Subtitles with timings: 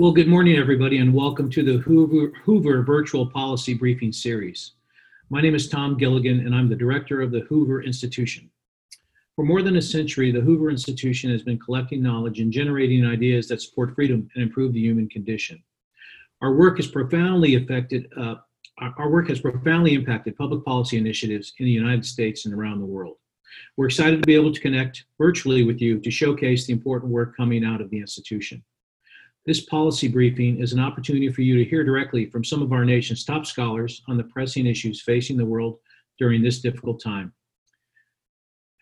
[0.00, 4.72] Well, good morning, everybody, and welcome to the Hoover, Hoover Virtual Policy Briefing Series.
[5.28, 8.48] My name is Tom Gilligan, and I'm the director of the Hoover Institution.
[9.36, 13.46] For more than a century, the Hoover Institution has been collecting knowledge and generating ideas
[13.48, 15.62] that support freedom and improve the human condition.
[16.40, 18.36] Our work has profoundly affected, uh,
[18.96, 22.86] our work has profoundly impacted public policy initiatives in the United States and around the
[22.86, 23.18] world.
[23.76, 27.36] We're excited to be able to connect virtually with you to showcase the important work
[27.36, 28.64] coming out of the institution.
[29.46, 32.84] This policy briefing is an opportunity for you to hear directly from some of our
[32.84, 35.78] nation's top scholars on the pressing issues facing the world
[36.18, 37.32] during this difficult time.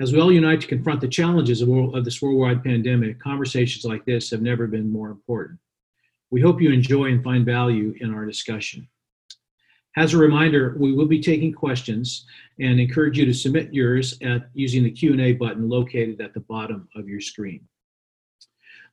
[0.01, 4.05] As we all unite to confront the challenges of, of this worldwide pandemic, conversations like
[4.05, 5.61] this have never been more important.
[6.31, 8.89] We hope you enjoy and find value in our discussion.
[9.97, 12.27] As a reminder, we will be taking questions
[12.61, 16.89] and encourage you to submit yours at using the Q&A button located at the bottom
[16.95, 17.67] of your screen.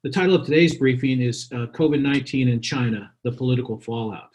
[0.05, 4.30] The title of today's briefing is uh, COVID 19 in China The Political Fallout.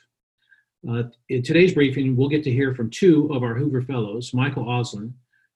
[0.91, 4.65] Uh, in today's briefing, we'll get to hear from two of our Hoover Fellows, Michael
[4.65, 5.13] Auslin,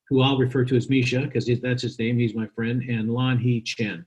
[0.08, 3.64] who I'll refer to as Misha because that's his name, he's my friend, and Lanhee
[3.64, 4.06] Chen.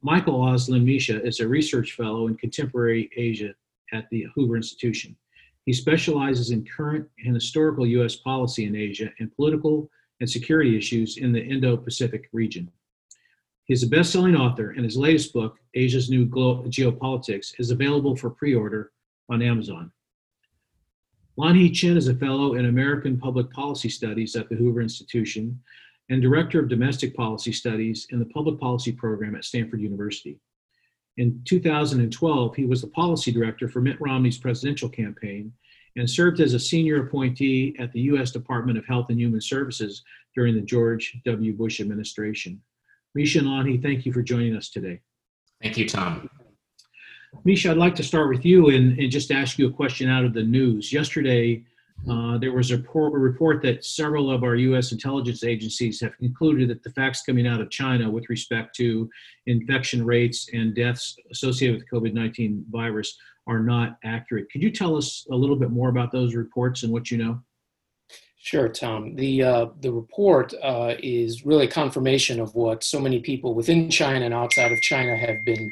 [0.00, 3.52] Michael Auslin Misha is a research fellow in contemporary Asia
[3.92, 5.14] at the Hoover Institution.
[5.66, 8.16] He specializes in current and historical U.S.
[8.16, 12.70] policy in Asia and political and security issues in the Indo Pacific region.
[13.70, 18.16] He's a best selling author, and his latest book, Asia's New Glo- Geopolitics, is available
[18.16, 18.90] for pre order
[19.28, 19.92] on Amazon.
[21.38, 25.62] Lanhee Chen is a fellow in American Public Policy Studies at the Hoover Institution
[26.08, 30.40] and director of domestic policy studies in the public policy program at Stanford University.
[31.18, 35.52] In 2012, he was the policy director for Mitt Romney's presidential campaign
[35.94, 38.32] and served as a senior appointee at the U.S.
[38.32, 40.02] Department of Health and Human Services
[40.34, 41.52] during the George W.
[41.52, 42.60] Bush administration.
[43.14, 45.00] Misha and Lanhee, thank you for joining us today.
[45.62, 46.30] Thank you, Tom.
[47.44, 50.24] Misha, I'd like to start with you and, and just ask you a question out
[50.24, 50.92] of the news.
[50.92, 51.64] Yesterday,
[52.08, 54.92] uh, there was a report, a report, that several of our U.S.
[54.92, 59.08] intelligence agencies have concluded that the facts coming out of China with respect to
[59.46, 63.16] infection rates and deaths associated with the COVID 19 virus
[63.46, 64.50] are not accurate.
[64.50, 67.40] Could you tell us a little bit more about those reports and what you know?
[68.42, 69.16] Sure, Tom.
[69.16, 74.24] The uh, the report uh, is really confirmation of what so many people within China
[74.24, 75.70] and outside of China have been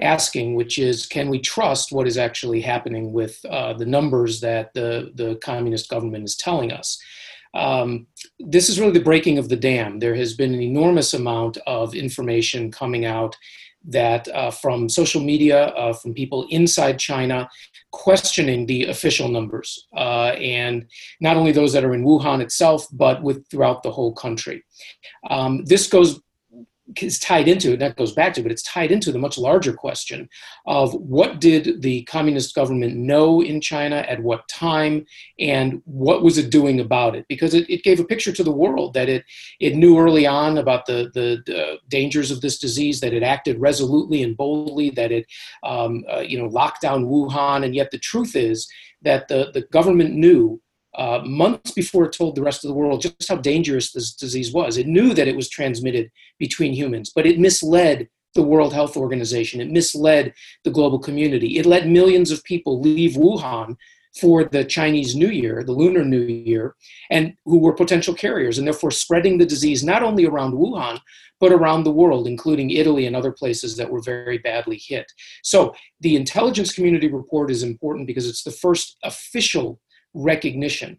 [0.00, 4.72] asking, which is, can we trust what is actually happening with uh, the numbers that
[4.72, 6.98] the the communist government is telling us?
[7.52, 8.06] Um,
[8.40, 9.98] this is really the breaking of the dam.
[9.98, 13.36] There has been an enormous amount of information coming out
[13.86, 17.48] that uh, from social media, uh, from people inside China,
[17.92, 20.86] questioning the official numbers, uh, and
[21.20, 24.64] not only those that are in Wuhan itself, but with throughout the whole country.
[25.30, 26.20] Um, this goes
[27.00, 29.72] is tied into it, that goes back to but it's tied into the much larger
[29.72, 30.28] question
[30.66, 35.04] of what did the communist government know in china at what time
[35.38, 37.26] and what was it doing about it?
[37.28, 39.24] Because it, it gave a picture to the world that it
[39.60, 43.60] it knew early on about the, the, the dangers of this disease that it acted
[43.60, 45.26] resolutely and boldly that it
[45.64, 48.68] um, uh, you know locked down wuhan and yet the truth is
[49.02, 50.60] that the, the government knew
[50.96, 54.52] uh, months before it told the rest of the world just how dangerous this disease
[54.52, 54.78] was.
[54.78, 59.60] It knew that it was transmitted between humans, but it misled the World Health Organization.
[59.60, 60.32] It misled
[60.64, 61.58] the global community.
[61.58, 63.76] It let millions of people leave Wuhan
[64.20, 66.74] for the Chinese New Year, the Lunar New Year,
[67.10, 71.00] and who were potential carriers, and therefore spreading the disease not only around Wuhan,
[71.38, 75.10] but around the world, including Italy and other places that were very badly hit.
[75.42, 79.80] So the intelligence community report is important because it's the first official
[80.16, 80.98] recognition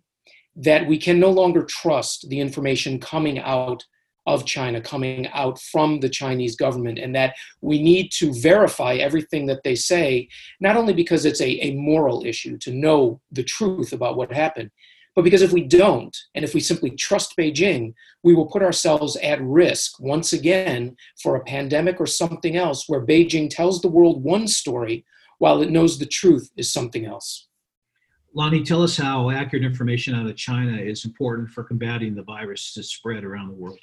[0.56, 3.84] that we can no longer trust the information coming out
[4.26, 9.46] of China, coming out from the Chinese government, and that we need to verify everything
[9.46, 10.28] that they say,
[10.60, 14.70] not only because it's a, a moral issue to know the truth about what happened,
[15.16, 19.16] but because if we don't, and if we simply trust Beijing, we will put ourselves
[19.18, 24.24] at risk once again for a pandemic or something else where Beijing tells the world
[24.24, 25.06] one story
[25.40, 27.47] while it knows the truth is something else.
[28.38, 32.72] Lanhee, tell us how accurate information out of China is important for combating the virus
[32.76, 33.80] to spread around the world.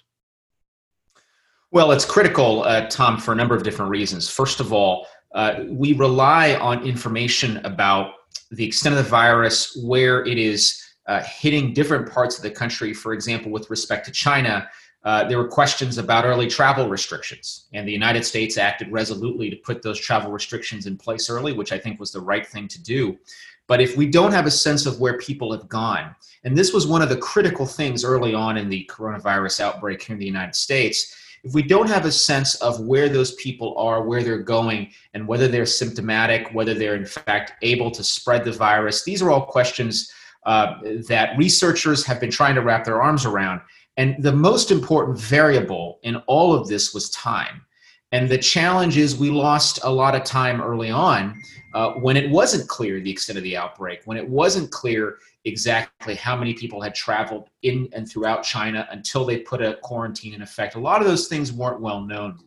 [1.72, 4.30] Well, it's critical, uh, Tom, for a number of different reasons.
[4.30, 8.12] First of all, uh, we rely on information about
[8.52, 12.94] the extent of the virus, where it is uh, hitting different parts of the country.
[12.94, 14.68] For example, with respect to China,
[15.04, 19.56] uh, there were questions about early travel restrictions, and the United States acted resolutely to
[19.56, 22.82] put those travel restrictions in place early, which I think was the right thing to
[22.82, 23.18] do.
[23.66, 26.14] But if we don't have a sense of where people have gone,
[26.44, 30.14] and this was one of the critical things early on in the coronavirus outbreak here
[30.14, 31.14] in the United States,
[31.44, 35.28] if we don't have a sense of where those people are, where they're going, and
[35.28, 39.44] whether they're symptomatic, whether they're in fact able to spread the virus, these are all
[39.44, 40.10] questions
[40.46, 40.74] uh,
[41.08, 43.60] that researchers have been trying to wrap their arms around.
[43.96, 47.64] And the most important variable in all of this was time.
[48.12, 51.41] And the challenge is we lost a lot of time early on
[51.75, 56.14] uh, when it wasn't clear the extent of the outbreak, when it wasn't clear exactly
[56.14, 60.43] how many people had traveled in and throughout China until they put a quarantine in
[60.43, 60.76] effect.
[60.76, 62.38] A lot of those things weren't well known.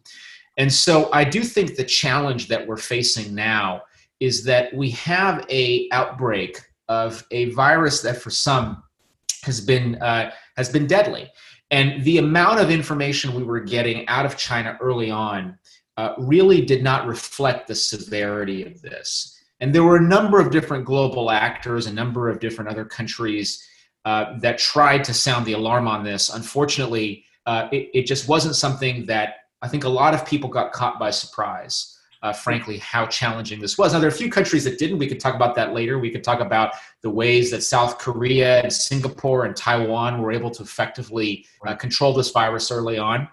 [0.56, 3.84] And so I do think the challenge that we're facing now
[4.20, 8.84] is that we have a outbreak of a virus that for some
[9.44, 11.32] has been uh, has been deadly.
[11.70, 15.58] And the amount of information we were getting out of China early on
[15.98, 19.34] uh, really did not reflect the severity of this.
[19.60, 23.66] And there were a number of different global actors, a number of different other countries
[24.06, 26.30] uh, that tried to sound the alarm on this.
[26.30, 30.72] Unfortunately, uh, it, it, just wasn't something that I think a lot of people got
[30.72, 31.97] caught by surprise.
[32.24, 33.94] Uh, frankly, how challenging this was.
[33.94, 34.98] Now, there are a few countries that didn't.
[34.98, 36.00] We could talk about that later.
[36.00, 40.50] We could talk about the ways that South Korea and Singapore and Taiwan were able
[40.50, 43.28] to effectively uh, control this virus early on.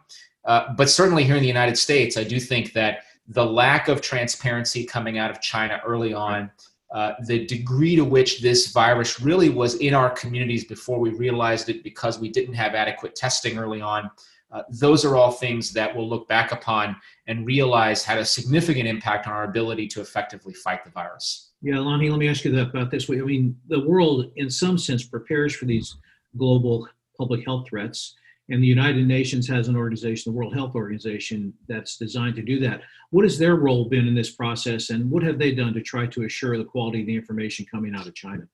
[0.45, 4.01] Uh, but certainly here in the United States, I do think that the lack of
[4.01, 6.51] transparency coming out of China early on,
[6.93, 11.69] uh, the degree to which this virus really was in our communities before we realized
[11.69, 14.11] it because we didn't have adequate testing early on.
[14.55, 16.97] Uh, those are all things that we'll look back upon
[17.27, 21.51] and realize had a significant impact on our ability to effectively fight the virus.
[21.61, 23.11] Yeah, Lanhee, let me ask you about this.
[23.11, 25.97] I mean, the world, in some sense, prepares for these
[26.37, 28.15] global public health threats
[28.51, 32.61] and the United Nations has an organization, the World Health Organization, that's designed to do
[32.61, 32.83] that.
[33.11, 36.07] What has their role been in this process, and what have they done to try
[36.07, 38.47] to assure the quality of the information coming out of China?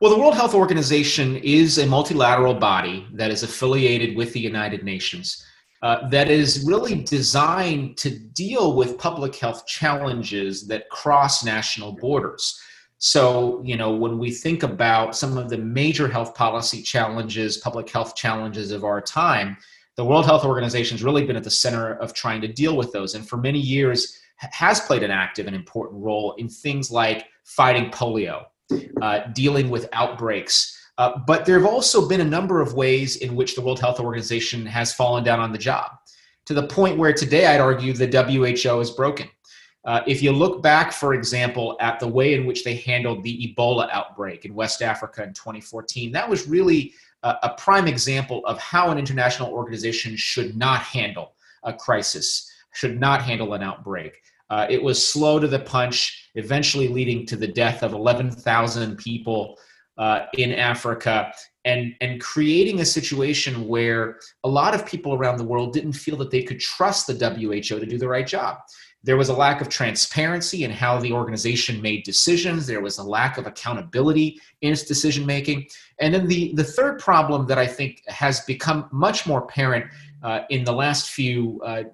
[0.00, 4.84] Well, the World Health Organization is a multilateral body that is affiliated with the United
[4.84, 5.44] Nations.
[5.82, 12.60] Uh, that is really designed to deal with public health challenges that cross national borders.
[12.98, 17.90] So, you know, when we think about some of the major health policy challenges, public
[17.90, 19.56] health challenges of our time,
[19.96, 22.92] the World Health Organization has really been at the center of trying to deal with
[22.92, 23.16] those.
[23.16, 27.90] And for many years, has played an active and important role in things like fighting
[27.90, 28.44] polio,
[29.02, 30.74] uh, dealing with outbreaks.
[30.98, 34.00] Uh, but there have also been a number of ways in which the World Health
[34.00, 35.92] Organization has fallen down on the job
[36.46, 39.28] to the point where today I'd argue the WHO is broken.
[39.84, 43.54] Uh, if you look back, for example, at the way in which they handled the
[43.54, 46.92] Ebola outbreak in West Africa in 2014, that was really
[47.22, 52.98] a, a prime example of how an international organization should not handle a crisis, should
[52.98, 54.20] not handle an outbreak.
[54.50, 59.58] Uh, it was slow to the punch, eventually leading to the death of 11,000 people
[59.98, 61.32] uh, in Africa,
[61.64, 66.16] and, and creating a situation where a lot of people around the world didn't feel
[66.16, 68.58] that they could trust the WHO to do the right job.
[69.04, 72.66] There was a lack of transparency in how the organization made decisions.
[72.66, 75.66] There was a lack of accountability in its decision making.
[76.00, 79.86] And then the, the third problem that I think has become much more apparent
[80.22, 81.84] uh, in the last few, uh,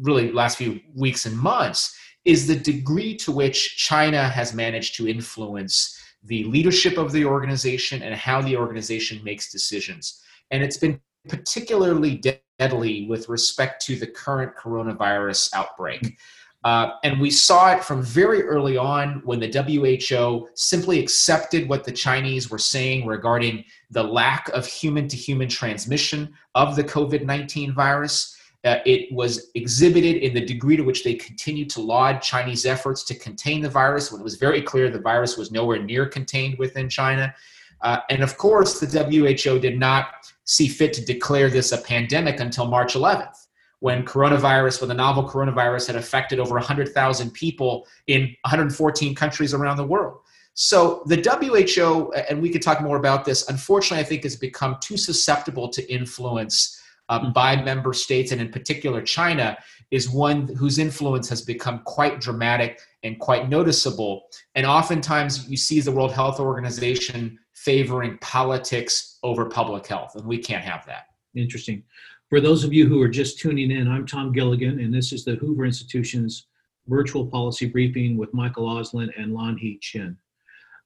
[0.00, 5.08] really last few weeks and months, is the degree to which China has managed to
[5.08, 10.22] influence the leadership of the organization and how the organization makes decisions.
[10.50, 12.22] And it's been particularly
[12.58, 16.16] deadly with respect to the current coronavirus outbreak.
[16.64, 21.82] Uh, and we saw it from very early on when the WHO simply accepted what
[21.82, 27.24] the Chinese were saying regarding the lack of human to human transmission of the COVID
[27.24, 28.36] 19 virus.
[28.64, 33.02] Uh, it was exhibited in the degree to which they continued to laud Chinese efforts
[33.02, 36.56] to contain the virus when it was very clear the virus was nowhere near contained
[36.58, 37.34] within China.
[37.80, 42.38] Uh, and of course, the WHO did not see fit to declare this a pandemic
[42.38, 43.46] until March 11th
[43.80, 49.76] when coronavirus, when the novel coronavirus had affected over 100,000 people in 114 countries around
[49.76, 50.20] the world.
[50.54, 54.76] So the WHO, and we could talk more about this, unfortunately, I think has become
[54.80, 57.32] too susceptible to influence uh, hmm.
[57.32, 59.56] by member states, and in particular China,
[59.90, 64.24] is one whose influence has become quite dramatic and quite noticeable.
[64.54, 70.38] And oftentimes you see the World Health Organization favoring politics over public health, and we
[70.38, 71.06] can't have that.
[71.34, 71.82] Interesting.
[72.28, 75.24] For those of you who are just tuning in, I'm Tom Gilligan, and this is
[75.24, 76.46] the Hoover Institution's
[76.88, 80.16] virtual policy briefing with Michael Auslin and Lon Lanhee Chen.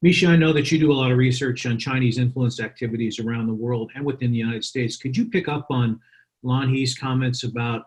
[0.06, 3.48] Misha, I know that you do a lot of research on Chinese influence activities around
[3.48, 4.96] the world and within the United States.
[4.96, 5.98] Could you pick up on
[6.44, 7.86] Lanhee's comments about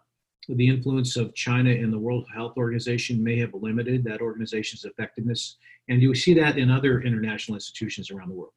[0.49, 5.55] the influence of China in the World Health Organization may have limited that organization's effectiveness?
[5.88, 8.51] And do you see that in other international institutions around the world?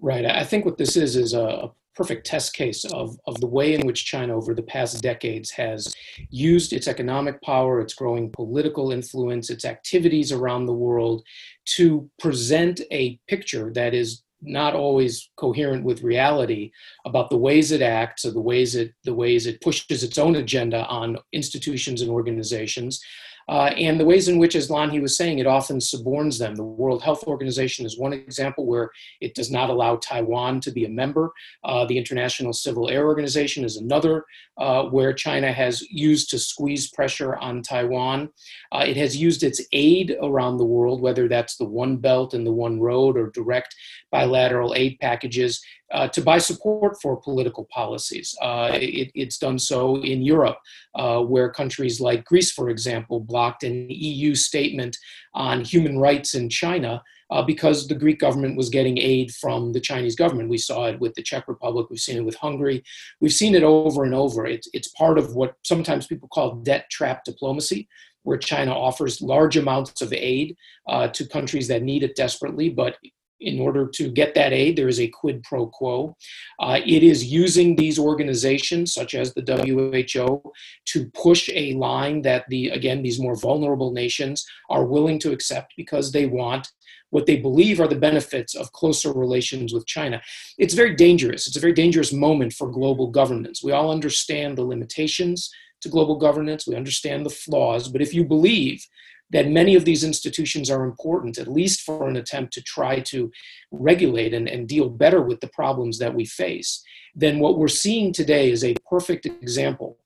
[0.00, 0.24] Right.
[0.24, 3.84] I think what this is is a perfect test case of, of the way in
[3.84, 5.92] which China over the past decades has
[6.30, 11.24] used its economic power, its growing political influence, its activities around the world
[11.64, 16.70] to present a picture that is not always coherent with reality
[17.04, 20.36] about the ways it acts or the ways it the ways it pushes its own
[20.36, 23.02] agenda on institutions and organizations
[23.48, 26.54] uh, and the ways in which, as Lanhee was saying, it often suborns them.
[26.54, 28.90] The World Health Organization is one example where
[29.20, 31.32] it does not allow Taiwan to be a member.
[31.64, 34.24] Uh, the International Civil Air Organization is another
[34.58, 38.28] uh, where China has used to squeeze pressure on Taiwan.
[38.72, 42.46] Uh, it has used its aid around the world, whether that's the One Belt and
[42.46, 43.74] the One Road or direct
[44.10, 48.34] bilateral aid packages, uh, to buy support for political policies.
[48.42, 50.58] Uh, it, it's done so in Europe,
[50.94, 54.96] uh, where countries like Greece, for example, blocked an EU statement
[55.34, 57.02] on human rights in China.
[57.30, 60.48] Uh, because the Greek government was getting aid from the Chinese government.
[60.48, 62.82] We saw it with the Czech Republic, we've seen it with Hungary,
[63.20, 64.46] we've seen it over and over.
[64.46, 67.86] It's, it's part of what sometimes people call debt trap diplomacy,
[68.22, 70.56] where China offers large amounts of aid
[70.88, 72.96] uh, to countries that need it desperately, but
[73.40, 76.16] in order to get that aid, there is a quid pro quo.
[76.58, 80.52] Uh, it is using these organizations, such as the WHO,
[80.86, 85.74] to push a line that the again these more vulnerable nations are willing to accept
[85.76, 86.68] because they want
[87.10, 90.20] what they believe are the benefits of closer relations with China.
[90.58, 91.46] It's very dangerous.
[91.46, 93.62] It's a very dangerous moment for global governance.
[93.62, 96.66] We all understand the limitations to global governance.
[96.66, 97.88] We understand the flaws.
[97.88, 98.84] But if you believe
[99.30, 103.30] that many of these institutions are important, at least for an attempt to try to
[103.70, 106.82] regulate and, and deal better with the problems that we face,
[107.14, 109.98] then what we're seeing today is a perfect example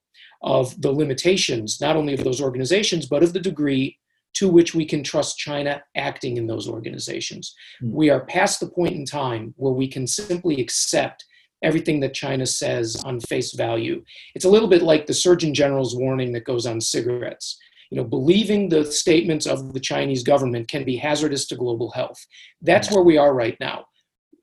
[0.43, 3.99] of the limitations, not only of those organizations, but of the degree
[4.35, 7.55] to which we can trust China acting in those organizations.
[7.83, 7.93] Mm.
[7.93, 11.25] We are past the point in time where we can simply accept
[11.63, 14.03] everything that China says on face value.
[14.35, 17.59] It's a little bit like the Surgeon General's warning that goes on cigarettes
[17.93, 22.27] you know, believing the statements of the Chinese government can be hazardous to global health.
[22.63, 23.85] That's where we are right now.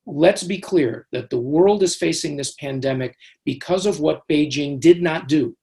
[0.06, 3.16] Let's be clear that the world is facing this pandemic
[3.46, 5.58] because of what Beijing did not do.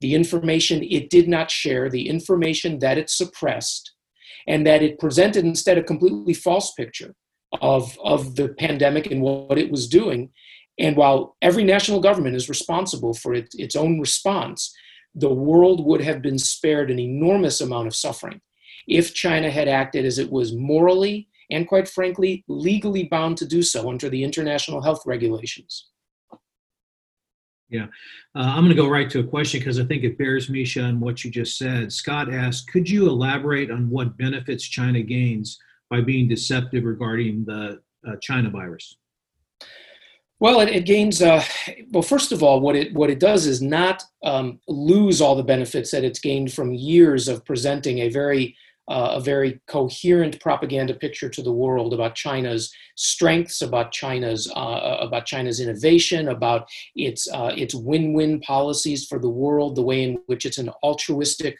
[0.00, 3.94] The information it did not share, the information that it suppressed,
[4.46, 7.16] and that it presented instead a completely false picture
[7.60, 10.30] of, of the pandemic and what it was doing.
[10.78, 14.72] And while every national government is responsible for it, its own response,
[15.14, 18.40] the world would have been spared an enormous amount of suffering
[18.86, 23.62] if China had acted as it was morally and, quite frankly, legally bound to do
[23.62, 25.90] so under the international health regulations.
[27.70, 27.86] Yeah,
[28.36, 30.82] uh, I'm going to go right to a question because I think it bears Misha
[30.82, 31.92] on what you just said.
[31.92, 35.58] Scott asked, could you elaborate on what benefits China gains
[35.90, 38.96] by being deceptive regarding the uh, China virus?
[40.44, 41.22] Well, it, it gains.
[41.22, 41.42] Uh,
[41.90, 45.42] well, first of all, what it what it does is not um, lose all the
[45.42, 48.54] benefits that it's gained from years of presenting a very
[48.86, 54.80] uh, a very coherent propaganda picture to the world about China's strengths, about China's uh,
[54.90, 60.02] uh about China's innovation, about its uh, its win-win policies for the world, the way
[60.02, 61.56] in which it's an altruistic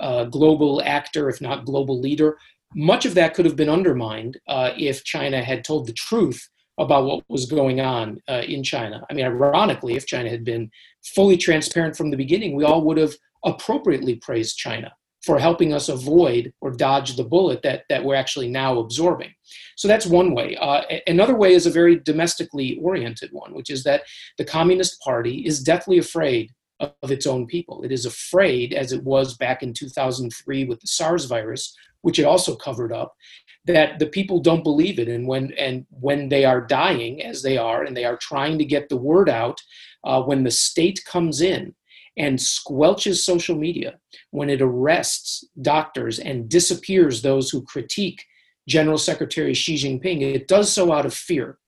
[0.00, 2.36] uh, global actor, if not global leader.
[2.74, 7.24] Much of that could have been undermined if China had told the truth about what
[7.28, 9.04] was going on uh, in China.
[9.10, 10.70] I mean, ironically, if China had been
[11.14, 13.14] fully transparent from the beginning, we all would have
[13.44, 14.92] appropriately praised China
[15.24, 19.32] for helping us avoid or dodge the bullet that, that we're actually now absorbing.
[19.76, 20.56] So that's one way.
[20.56, 24.02] Uh, another way is a very domestically oriented one, which is that
[24.38, 27.82] the Communist Party is deathly afraid of its own people.
[27.82, 32.24] It is afraid, as it was back in 2003 with the SARS virus, which it
[32.24, 33.14] also covered up,
[33.66, 35.08] that the people don't believe it.
[35.08, 38.64] And when and when they are dying as they are and they are trying to
[38.64, 39.60] get the word out
[40.04, 41.74] uh, when the state comes in
[42.16, 43.98] and squelches social media
[44.30, 48.24] when it arrests doctors and disappears those who critique
[48.66, 51.58] general secretary xi jinping it does so out of fear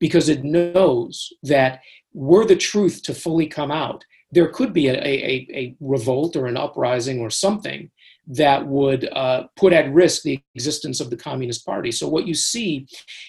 [0.00, 1.80] because it knows that
[2.12, 6.46] were the truth to fully come out there could be a, a, a revolt or
[6.46, 7.90] an uprising or something
[8.26, 11.90] that would uh, put at risk the existence of the Communist Party.
[11.90, 12.86] So what you see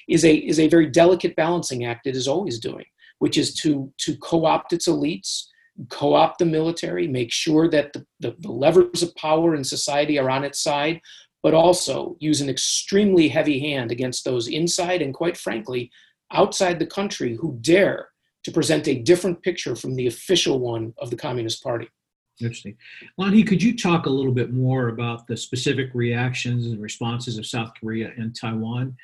[0.07, 2.85] is a is a very delicate balancing act it is always doing,
[3.19, 5.45] which is to to co-opt its elites,
[5.89, 10.29] co-opt the military, make sure that the, the, the levers of power in society are
[10.29, 11.01] on its side,
[11.41, 15.91] but also use an extremely heavy hand against those inside and quite frankly
[16.31, 18.09] outside the country who dare
[18.43, 21.89] to present a different picture from the official one of the Communist Party.
[22.41, 22.75] Interesting.
[23.19, 27.45] Lanhee, could you talk a little bit more about the specific reactions and responses of
[27.45, 28.97] South Korea and Taiwan?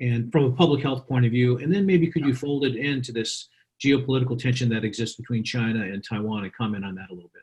[0.00, 1.58] and from a public health point of view?
[1.58, 3.48] And then maybe could you fold it into this
[3.82, 7.42] geopolitical tension that exists between China and Taiwan and comment on that a little bit?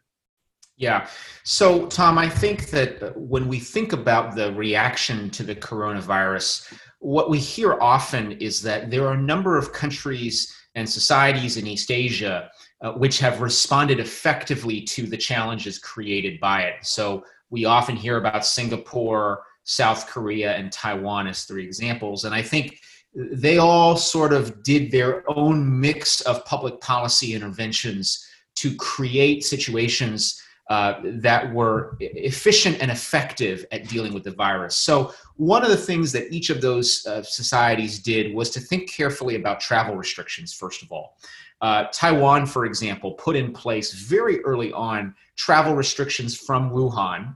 [0.75, 1.07] Yeah.
[1.43, 7.31] So, Tom, I think that when we think about the reaction to the coronavirus, what
[7.31, 11.89] we hear often is that there are a number of countries and societies in East
[11.89, 16.75] Asia uh, which have responded effectively to the challenges created by it.
[16.83, 22.25] So, we often hear about Singapore, South Korea, and Taiwan as three examples.
[22.25, 22.81] And I think
[23.13, 30.41] they all sort of did their own mix of public policy interventions to create situations
[30.69, 34.75] uh, that were efficient and effective at dealing with the virus.
[34.75, 38.91] So, one of the things that each of those uh, societies did was to think
[38.91, 41.17] carefully about travel restrictions, first of all.
[41.61, 47.35] Uh, Taiwan, for example, put in place very early on travel restrictions from Wuhan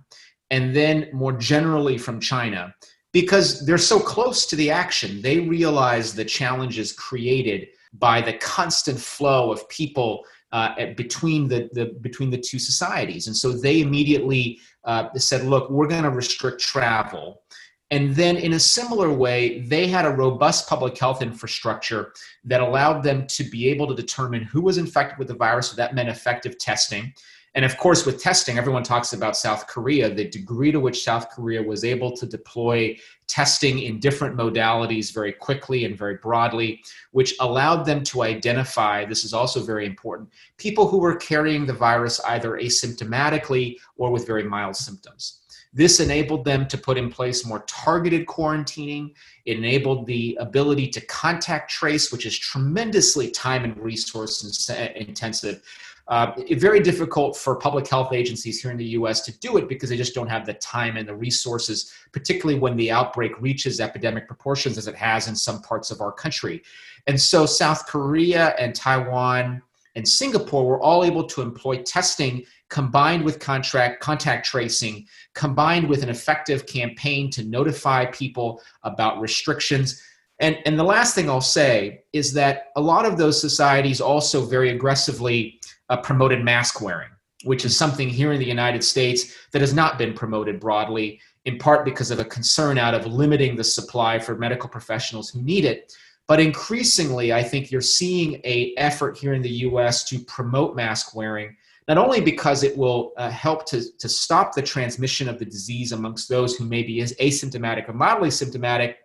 [0.51, 2.73] and then more generally from China
[3.13, 5.21] because they're so close to the action.
[5.21, 11.97] They realize the challenges created by the constant flow of people uh, between the, the
[12.01, 16.59] between the two societies, and so they immediately uh, said, "Look, we're going to restrict
[16.61, 17.41] travel."
[17.91, 22.13] And then, in a similar way, they had a robust public health infrastructure
[22.45, 25.69] that allowed them to be able to determine who was infected with the virus.
[25.69, 27.13] So that meant effective testing.
[27.53, 31.29] And of course, with testing, everyone talks about South Korea, the degree to which South
[31.29, 36.81] Korea was able to deploy testing in different modalities very quickly and very broadly,
[37.11, 41.73] which allowed them to identify this is also very important people who were carrying the
[41.73, 45.40] virus either asymptomatically or with very mild symptoms.
[45.73, 49.13] This enabled them to put in place more targeted quarantining.
[49.45, 55.61] It enabled the ability to contact trace, which is tremendously time and resource intensive.
[56.07, 59.89] Uh, very difficult for public health agencies here in the US to do it because
[59.89, 64.27] they just don't have the time and the resources, particularly when the outbreak reaches epidemic
[64.27, 66.63] proportions as it has in some parts of our country.
[67.07, 69.61] And so South Korea and Taiwan
[69.95, 75.05] and Singapore were all able to employ testing combined with contract contact tracing
[75.35, 80.01] combined with an effective campaign to notify people about restrictions
[80.41, 84.43] and, and the last thing I'll say is that a lot of those societies also
[84.43, 87.09] very aggressively uh, promoted mask wearing,
[87.43, 91.59] which is something here in the United States that has not been promoted broadly, in
[91.59, 95.63] part because of a concern out of limiting the supply for medical professionals who need
[95.63, 95.93] it.
[96.31, 100.05] But increasingly, I think you're seeing a effort here in the U.S.
[100.05, 101.57] to promote mask wearing,
[101.89, 105.91] not only because it will uh, help to, to stop the transmission of the disease
[105.91, 108.99] amongst those who may be asymptomatic or mildly symptomatic,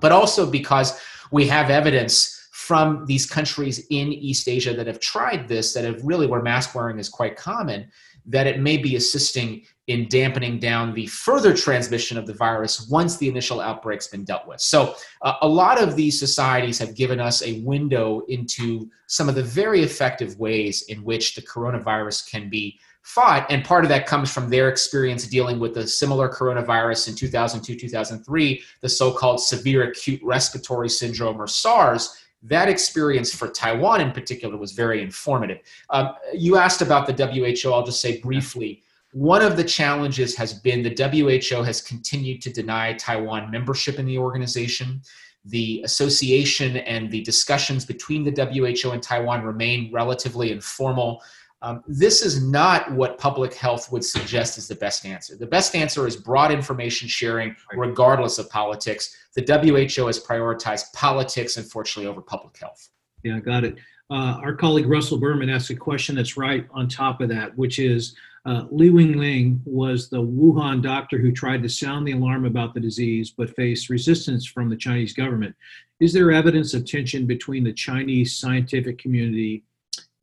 [0.00, 0.98] but also because
[1.30, 6.00] we have evidence from these countries in East Asia that have tried this, that have
[6.02, 7.90] really where mask wearing is quite common,
[8.26, 13.18] that it may be assisting in dampening down the further transmission of the virus once
[13.18, 14.60] the initial outbreak's been dealt with.
[14.60, 19.34] So, uh, a lot of these societies have given us a window into some of
[19.34, 23.46] the very effective ways in which the coronavirus can be fought.
[23.50, 27.76] And part of that comes from their experience dealing with the similar coronavirus in 2002,
[27.76, 34.12] 2003, the so called severe acute respiratory syndrome or SARS that experience for Taiwan in
[34.12, 35.58] particular was very informative.
[35.90, 38.82] Um, you asked about the WHO, I'll just say briefly.
[39.12, 44.06] One of the challenges has been the WHO has continued to deny Taiwan membership in
[44.06, 45.00] the organization.
[45.46, 51.22] The association and the discussions between the WHO and Taiwan remain relatively informal.
[51.62, 55.34] Um, this is not what public health would suggest is the best answer.
[55.34, 59.16] The best answer is broad information sharing, regardless of politics.
[59.34, 62.90] The WHO has prioritized politics, unfortunately, over public health.
[63.22, 63.78] Yeah, got it.
[64.10, 67.78] Uh, our colleague Russell Berman asked a question that's right on top of that, which
[67.78, 68.14] is
[68.46, 72.80] uh, Li Wenliang was the Wuhan doctor who tried to sound the alarm about the
[72.80, 75.56] disease but faced resistance from the Chinese government.
[76.00, 79.64] Is there evidence of tension between the Chinese scientific community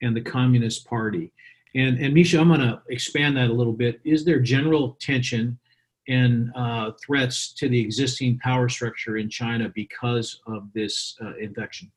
[0.02, 1.32] and the Communist Party.
[1.76, 4.02] And, and Misha, I'm going to expand that a little bit.
[4.04, 5.58] Is there general tension
[6.08, 11.92] and uh, threats to the existing power structure in China because of this uh, infection?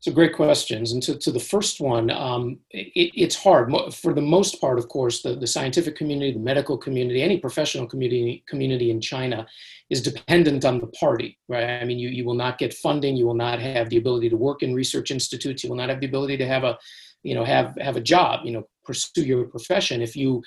[0.00, 0.92] So great questions.
[0.92, 3.70] And to, to the first one, um, it, it's hard.
[3.92, 7.86] For the most part, of course, the, the scientific community, the medical community, any professional
[7.86, 9.46] community, community in China
[9.90, 11.82] is dependent on the party, right?
[11.82, 13.14] I mean, you, you will not get funding.
[13.14, 15.62] You will not have the ability to work in research institutes.
[15.62, 16.78] You will not have the ability to have a,
[17.22, 20.42] you know, have, have a job, you know, pursue your profession if you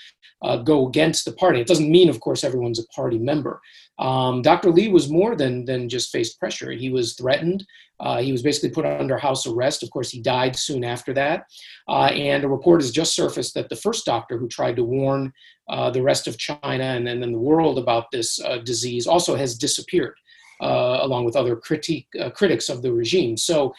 [0.46, 1.60] uh, go against the party.
[1.62, 3.56] It doesn't mean, of course, everyone's a party member.
[4.00, 4.70] Um, Dr.
[4.72, 6.72] Lee was more than, than just faced pressure.
[6.72, 7.62] He was threatened.
[8.06, 9.84] Uh, he was basically put under house arrest.
[9.84, 11.46] Of course, he died soon after that.
[11.88, 15.32] Uh, and a report has just surfaced that the first doctor who tried to warn
[15.70, 19.58] uh, the rest of China and then, the world about this uh, disease also has
[19.58, 20.18] disappeared.
[20.62, 22.08] uh, along with other critique,
[22.40, 23.36] critics of the regime.
[23.38, 23.74] So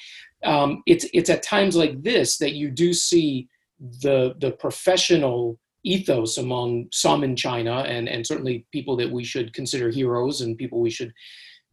[0.44, 3.48] um, it's, it's at times like this that you do see
[3.80, 9.52] the, the professional ethos among some in China, and, and certainly people that we should
[9.52, 11.12] consider heroes and people we should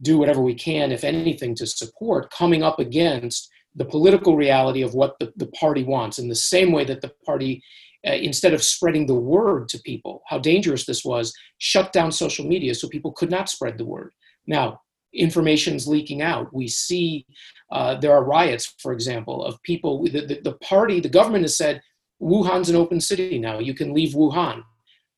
[0.01, 4.93] do whatever we can, if anything, to support, coming up against the political reality of
[4.93, 6.19] what the, the party wants.
[6.19, 7.63] In the same way that the party
[8.07, 12.45] uh, instead of spreading the word to people how dangerous this was shut down social
[12.47, 14.11] media so people could not spread the word.
[14.47, 14.81] Now
[15.13, 16.51] information's leaking out.
[16.51, 17.27] We see
[17.71, 21.55] uh, there are riots for example of people the, the, the party the government has
[21.55, 21.79] said
[22.21, 23.59] wuhan's an open city now.
[23.59, 24.63] You can leave wuhan.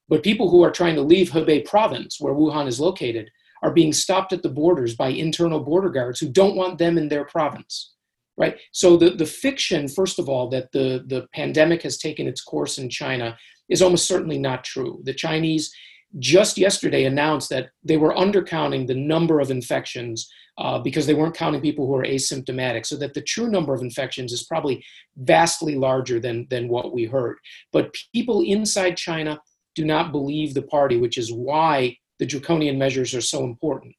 [0.10, 3.30] But people who are trying to leave hebei province where wuhan is located
[3.62, 7.10] are being stopped at the borders by internal border guards who don't want them in
[7.10, 7.94] their province
[8.38, 8.58] right?
[8.72, 12.78] So the, the fiction first of all that the, the pandemic has taken its course
[12.78, 13.38] in china
[13.70, 15.02] is almost certainly not true.
[15.04, 15.74] The chinese
[16.20, 21.36] just yesterday announced that they were undercounting the number of infections uh, because they weren't
[21.36, 24.84] counting people who are asymptomatic so that the true number of infections is probably
[25.18, 27.38] vastly larger than, than what we heard
[27.72, 29.40] but people inside china
[29.76, 33.96] do not believe the party which is why the draconian measures are so important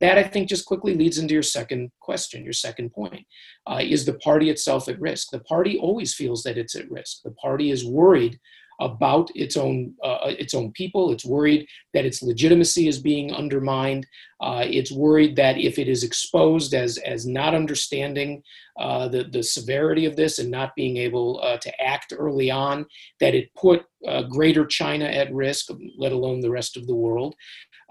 [0.00, 3.26] that I think just quickly leads into your second question, your second point.
[3.66, 5.30] Uh, is the party itself at risk?
[5.30, 7.22] The party always feels that it's at risk.
[7.24, 8.38] The party is worried
[8.80, 11.10] about its own uh, its own people.
[11.10, 14.06] It's worried that its legitimacy is being undermined.
[14.40, 18.42] Uh, it's worried that if it is exposed as as not understanding
[18.78, 22.86] uh, the the severity of this and not being able uh, to act early on,
[23.20, 27.34] that it put uh, Greater China at risk, let alone the rest of the world.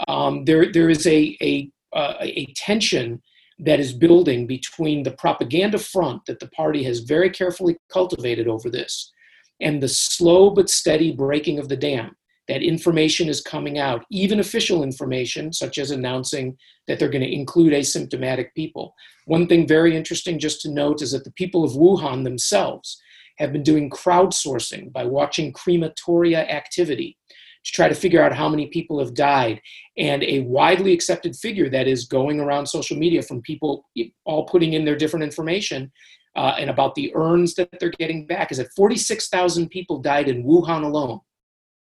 [0.08, 3.22] Um, there there is a a uh, a tension
[3.60, 8.70] that is building between the propaganda front that the party has very carefully cultivated over
[8.70, 9.12] this
[9.62, 12.16] and the slow but steady breaking of the dam.
[12.48, 17.34] That information is coming out, even official information, such as announcing that they're going to
[17.34, 18.94] include asymptomatic people.
[19.26, 23.02] One thing very interesting just to note is that the people of Wuhan themselves
[23.38, 27.18] have been doing crowdsourcing by watching crematoria activity
[27.66, 29.62] to try to figure out how many people have died.
[29.98, 33.86] And a widely accepted figure that is going around social media from people
[34.26, 35.92] all putting in their different information
[36.36, 40.44] uh, and about the urns that they're getting back is that 46,000 people died in
[40.44, 41.20] Wuhan alone.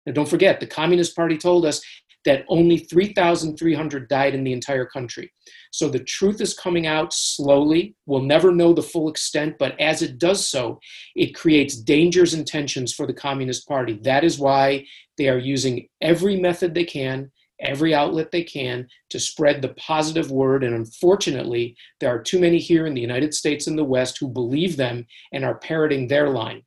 [0.06, 1.82] Now, don't forget, the Communist Party told us
[2.26, 5.32] that only 3,300 died in the entire country.
[5.72, 7.96] So the truth is coming out slowly.
[8.06, 10.80] We'll never know the full extent, but as it does so,
[11.16, 14.00] it creates dangers and tensions for the Communist Party.
[14.04, 14.86] That is why
[15.18, 17.32] they are using every method they can,
[17.64, 20.64] every outlet they can to spread the positive word.
[20.64, 24.28] And unfortunately, there are too many here in the United States and the West who
[24.28, 26.64] believe them and are parroting their line.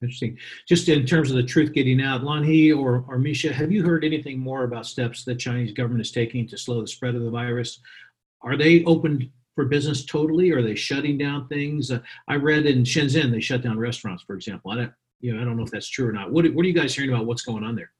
[0.00, 0.38] Interesting.
[0.68, 4.04] Just in terms of the truth getting out, Lanhee or, or Misha, have you heard
[4.04, 7.30] anything more about steps the Chinese government is taking to slow the spread of the
[7.30, 7.80] virus?
[8.42, 10.52] Are they open for business totally?
[10.52, 11.90] Or are they shutting down things?
[11.90, 14.70] Uh, I read in Shenzhen they shut down restaurants, for example.
[14.70, 16.30] I don't, you know, I don't know if that's true or not.
[16.30, 17.90] What, what are you guys hearing about what's going on there?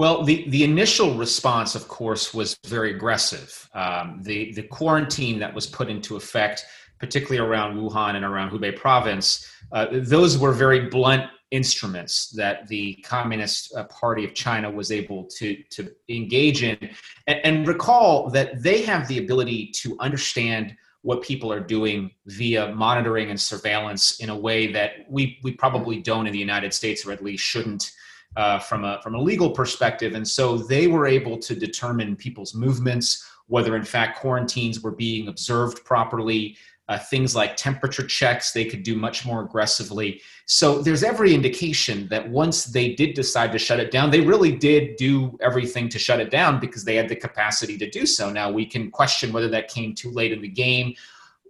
[0.00, 3.68] Well, the, the initial response, of course, was very aggressive.
[3.74, 6.64] Um, the, the quarantine that was put into effect,
[6.98, 12.94] particularly around Wuhan and around Hubei province, uh, those were very blunt instruments that the
[13.04, 16.78] Communist uh, Party of China was able to, to engage in.
[17.26, 22.74] And, and recall that they have the ability to understand what people are doing via
[22.74, 27.04] monitoring and surveillance in a way that we, we probably don't in the United States,
[27.04, 27.92] or at least shouldn't
[28.36, 30.14] uh, from, a, from a legal perspective.
[30.14, 35.28] And so they were able to determine people's movements, whether in fact quarantines were being
[35.28, 36.56] observed properly,
[36.90, 40.20] uh, things like temperature checks they could do much more aggressively.
[40.46, 44.50] So there's every indication that once they did decide to shut it down, they really
[44.50, 48.32] did do everything to shut it down because they had the capacity to do so.
[48.32, 50.94] Now we can question whether that came too late in the game,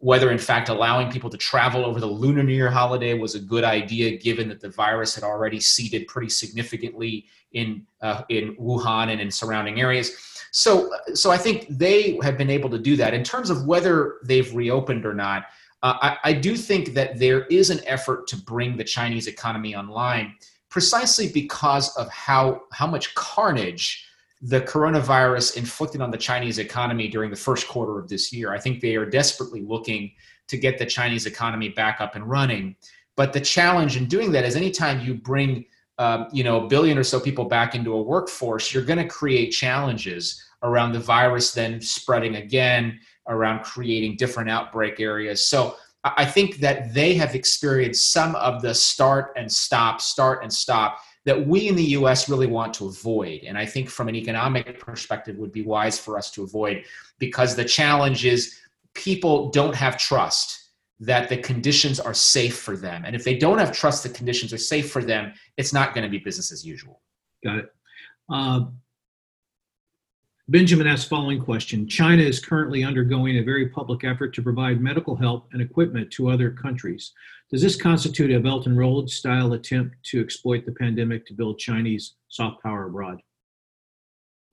[0.01, 3.41] whether in fact allowing people to travel over the Lunar New Year holiday was a
[3.41, 9.11] good idea, given that the virus had already seeded pretty significantly in uh, in Wuhan
[9.11, 10.17] and in surrounding areas.
[10.53, 13.15] So, so I think they have been able to do that.
[13.15, 15.45] In terms of whether they've reopened or not,
[15.83, 19.77] uh, I, I do think that there is an effort to bring the Chinese economy
[19.77, 20.35] online,
[20.71, 24.07] precisely because of how how much carnage
[24.43, 28.53] the coronavirus inflicted on the Chinese economy during the first quarter of this year.
[28.53, 30.13] I think they are desperately looking
[30.49, 32.77] to get the Chinese economy back up and running.
[33.17, 35.67] But the challenge in doing that is anytime you bring
[36.01, 39.07] um, you know a billion or so people back into a workforce you're going to
[39.07, 42.99] create challenges around the virus then spreading again
[43.29, 48.75] around creating different outbreak areas so i think that they have experienced some of the
[48.75, 53.43] start and stop start and stop that we in the US really want to avoid.
[53.45, 56.85] And I think from an economic perspective would be wise for us to avoid
[57.19, 58.61] because the challenge is
[58.95, 63.05] people don't have trust that the conditions are safe for them.
[63.05, 66.05] And if they don't have trust the conditions are safe for them, it's not going
[66.05, 67.01] to be business as usual.
[67.45, 67.73] Got it.
[68.29, 68.61] Uh,
[70.49, 71.87] Benjamin asks following question.
[71.87, 76.29] China is currently undergoing a very public effort to provide medical help and equipment to
[76.29, 77.13] other countries.
[77.51, 81.59] Does this constitute a Belt and Road style attempt to exploit the pandemic to build
[81.59, 83.21] Chinese soft power abroad?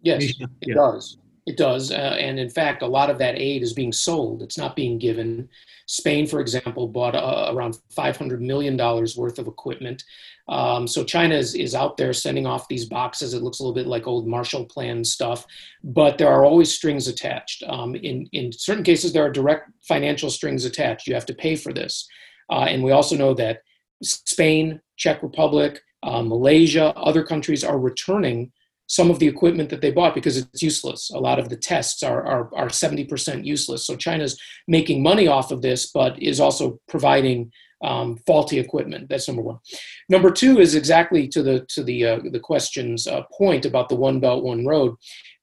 [0.01, 0.75] Yes, it yeah.
[0.75, 1.17] does.
[1.45, 1.91] It does.
[1.91, 4.41] Uh, and in fact, a lot of that aid is being sold.
[4.41, 5.47] It's not being given.
[5.85, 10.03] Spain, for example, bought uh, around $500 million worth of equipment.
[10.49, 13.33] Um, so China is, is out there sending off these boxes.
[13.33, 15.45] It looks a little bit like old Marshall Plan stuff,
[15.83, 17.63] but there are always strings attached.
[17.67, 21.07] Um, in, in certain cases, there are direct financial strings attached.
[21.07, 22.07] You have to pay for this.
[22.49, 23.61] Uh, and we also know that
[24.03, 28.51] Spain, Czech Republic, uh, Malaysia, other countries are returning
[28.87, 31.09] some of the equipment that they bought because it's useless.
[31.09, 33.85] A lot of the tests are, are, are 70% useless.
[33.85, 37.51] So China's making money off of this, but is also providing
[37.83, 39.09] um, faulty equipment.
[39.09, 39.59] That's number one.
[40.09, 43.95] Number two is exactly to the to the uh, the question's uh, point about the
[43.95, 44.95] one belt one road.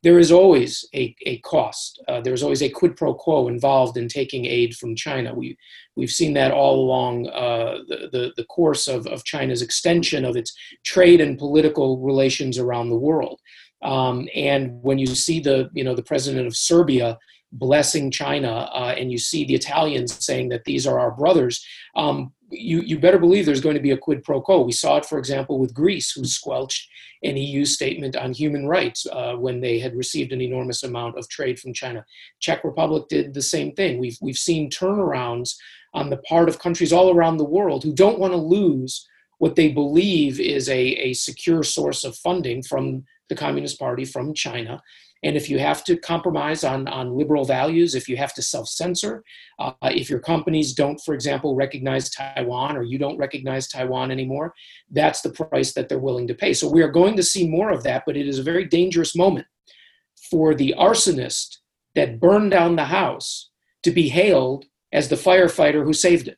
[0.05, 2.01] There is always a, a cost.
[2.07, 5.35] Uh, there is always a quid pro quo involved in taking aid from China.
[5.35, 5.57] We
[5.97, 10.37] we've seen that all along uh, the, the the course of of China's extension of
[10.37, 10.53] its
[10.85, 13.40] trade and political relations around the world.
[13.81, 17.19] Um, and when you see the you know the president of Serbia
[17.55, 21.64] blessing China, uh, and you see the Italians saying that these are our brothers,
[21.97, 24.62] um, you, you better believe there's going to be a quid pro quo.
[24.62, 26.88] We saw it, for example, with Greece, who squelched
[27.23, 31.29] an EU statement on human rights uh, when they had received an enormous amount of
[31.29, 32.05] trade from China.
[32.40, 33.99] Czech Republic did the same thing.
[33.99, 35.55] We've, we've seen turnarounds
[35.95, 39.57] on the part of countries all around the world who don't want to lose what
[39.57, 44.81] they believe is a, a secure source of funding from the Communist Party, from China.
[45.25, 48.69] And if you have to compromise on, on liberal values, if you have to self
[48.69, 49.25] censor,
[49.59, 54.53] uh, if your companies don't, for example, recognize Taiwan or you don't recognize Taiwan anymore,
[54.91, 56.53] that's the price that they're willing to pay.
[56.53, 59.17] So we are going to see more of that, but it is a very dangerous
[59.17, 59.47] moment
[60.31, 61.57] for the arsonist
[61.95, 63.51] that burned down the house
[63.83, 66.37] to be hailed as the firefighter who saved it.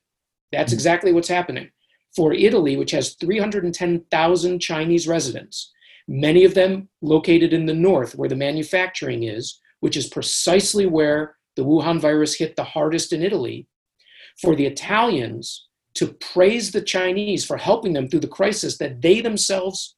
[0.52, 0.76] That's hmm.
[0.76, 1.70] exactly what's happening.
[2.14, 5.72] For Italy, which has 310,000 Chinese residents,
[6.08, 11.36] many of them located in the north where the manufacturing is, which is precisely where
[11.56, 13.66] the Wuhan virus hit the hardest in Italy,
[14.40, 19.20] for the Italians to praise the Chinese for helping them through the crisis that they
[19.20, 19.96] themselves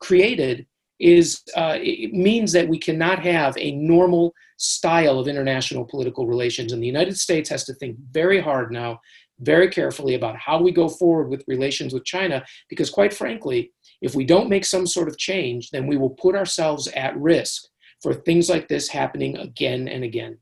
[0.00, 0.66] created
[0.98, 6.72] is uh, it means that we cannot have a normal style of international political relations.
[6.72, 8.98] And the united states has to think very hard now
[9.40, 14.14] very carefully about how we go forward with relations with china because quite frankly if
[14.14, 17.64] we don't make some sort of change, then we will put ourselves at risk
[18.02, 20.38] for things like this happening again and again.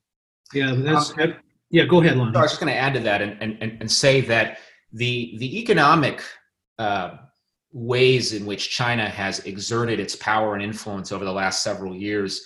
[0.52, 1.34] Yeah, that's um,
[1.70, 1.84] yeah.
[1.84, 2.36] Go ahead, Lon.
[2.36, 4.58] I was just going to add to that and, and, and say that
[4.92, 6.22] the the economic
[6.78, 7.16] uh,
[7.72, 12.44] ways in which China has exerted its power and influence over the last several years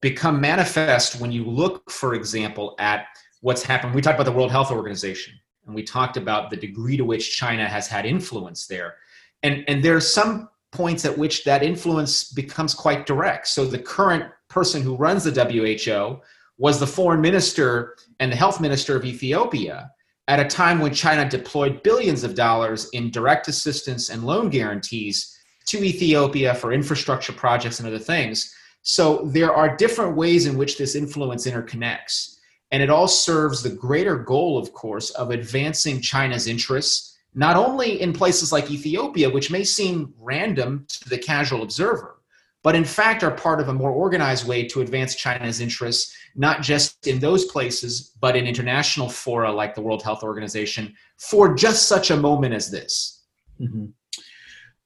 [0.00, 3.06] become manifest when you look, for example, at
[3.40, 3.94] what's happened.
[3.94, 5.34] We talked about the World Health Organization,
[5.66, 8.96] and we talked about the degree to which China has had influence there
[9.44, 13.78] and and there are some points at which that influence becomes quite direct so the
[13.78, 16.20] current person who runs the WHO
[16.58, 19.90] was the foreign minister and the health minister of Ethiopia
[20.28, 25.38] at a time when China deployed billions of dollars in direct assistance and loan guarantees
[25.66, 28.54] to Ethiopia for infrastructure projects and other things.
[28.82, 32.38] So there are different ways in which this influence interconnects.
[32.70, 38.00] And it all serves the greater goal, of course, of advancing China's interests not only
[38.00, 42.20] in places like Ethiopia, which may seem random to the casual observer,
[42.62, 46.62] but in fact are part of a more organized way to advance China's interests, not
[46.62, 51.88] just in those places, but in international fora like the World Health Organization for just
[51.88, 53.24] such a moment as this.
[53.60, 53.86] Mm-hmm.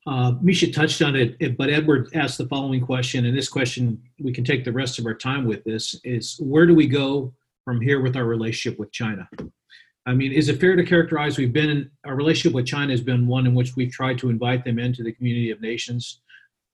[0.06, 4.32] Uh, Misha touched on it, but Edward asked the following question, and this question we
[4.32, 7.34] can take the rest of our time with this is where do we go
[7.64, 9.28] from here with our relationship with China?
[10.08, 13.02] I mean, is it fair to characterize we've been in our relationship with China has
[13.02, 16.22] been one in which we've tried to invite them into the community of nations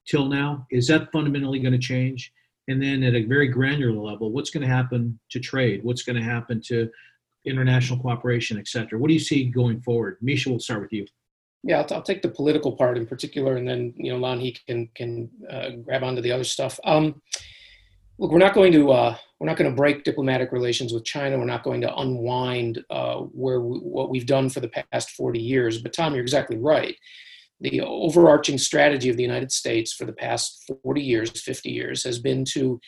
[0.07, 0.69] till now?
[0.71, 2.33] Is that fundamentally going to change?
[2.69, 5.83] And then at a very granular level, what's going to happen to trade?
[5.83, 6.89] What's going to happen to
[7.45, 9.01] international cooperation, et cetera?
[9.01, 10.19] What do you see going forward?
[10.23, 11.05] Misha, we'll start with you.
[11.65, 14.89] Yeah, I'll, I'll, take the political part in particular, and then you know, Lanhee can
[14.95, 16.79] can uh, grab onto the other stuff.
[16.85, 17.21] Um,
[18.19, 21.39] look, we're not going to uh, we're not going to break diplomatic relations with China.
[21.39, 25.41] We're not going to unwind uh, where we, what we've done for the past 40
[25.41, 25.83] years.
[25.83, 26.97] But Tom, you're exactly right.
[27.61, 32.19] the overarching strategy of the United States for the past 40 years, 50 years, has
[32.19, 32.81] been to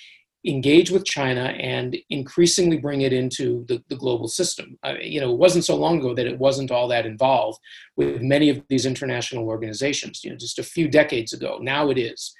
[0.47, 4.79] engage with China and increasingly bring it into the, the global system.
[4.85, 7.59] I, you know, it wasn't so long ago that it wasn't all that involved
[7.97, 10.23] with many of these international organizations.
[10.23, 11.59] You know, just a few decades ago.
[11.61, 12.33] Now it is,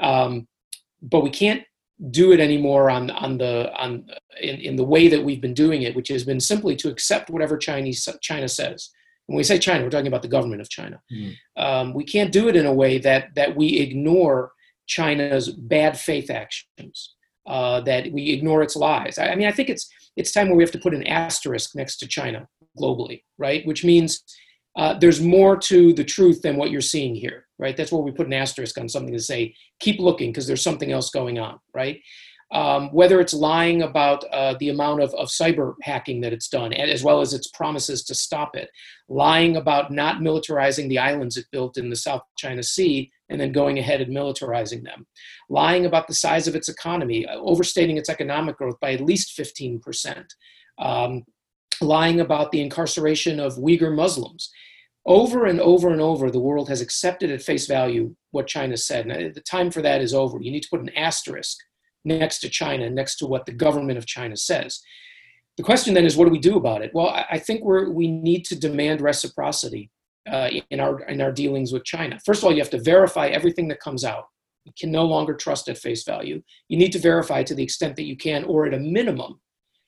[0.00, 0.48] um,
[1.02, 1.62] but we can't
[2.10, 4.06] do it anymore on on the on
[4.40, 7.30] in, in the way that we've been doing it, which has been simply to accept
[7.30, 8.90] whatever Chinese China says.
[9.26, 11.00] When we say China, we're talking about the government of China.
[11.12, 11.34] Mm.
[11.56, 14.52] Um, we can't do it in a way that that we ignore
[14.86, 17.14] China's bad faith actions
[17.46, 19.18] uh, that we ignore its lies.
[19.18, 21.74] I, I, mean, I think it's it's time where we have to put an asterisk
[21.74, 23.64] next to China globally, right?
[23.66, 24.22] Which means
[24.76, 27.76] uh, there's more to the truth than what you're seeing here, right?
[27.76, 30.92] That's where we put an asterisk on something to say, keep looking because there's something
[30.92, 32.00] else going on, right?
[32.52, 36.72] Um, whether it's lying about uh, the amount of, of cyber hacking that it's done,
[36.72, 38.68] as well as its promises to stop it,
[39.08, 43.52] lying about not militarizing the islands it built in the South China Sea and then
[43.52, 45.06] going ahead and militarizing them,
[45.48, 49.38] lying about the size of its economy, uh, overstating its economic growth by at least
[49.38, 50.24] 15%,
[50.80, 51.22] um,
[51.80, 54.50] lying about the incarceration of Uyghur Muslims.
[55.06, 59.06] Over and over and over, the world has accepted at face value what China said.
[59.06, 60.38] And the time for that is over.
[60.40, 61.56] You need to put an asterisk
[62.04, 64.80] next to China, next to what the government of China says.
[65.56, 66.90] The question then is, what do we do about it?
[66.94, 69.90] Well, I think we're, we need to demand reciprocity
[70.30, 72.18] uh, in our in our dealings with China.
[72.24, 74.24] First of all, you have to verify everything that comes out.
[74.64, 76.42] You can no longer trust at face value.
[76.68, 79.40] You need to verify to the extent that you can, or at a minimum,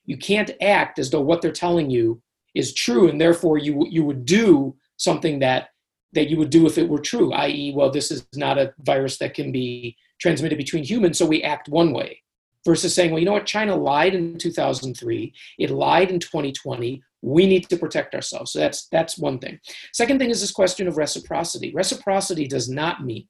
[0.05, 2.21] you can't act as though what they're telling you
[2.55, 5.69] is true, and therefore you you would do something that
[6.13, 7.33] that you would do if it were true.
[7.33, 11.43] I.e., well, this is not a virus that can be transmitted between humans, so we
[11.43, 12.23] act one way.
[12.65, 17.45] Versus saying, well, you know what, China lied in 2003, it lied in 2020, we
[17.47, 18.53] need to protect ourselves.
[18.53, 19.59] So that's that's one thing.
[19.93, 21.73] Second thing is this question of reciprocity.
[21.75, 23.27] Reciprocity does not mean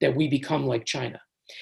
[0.00, 1.20] that we become like China.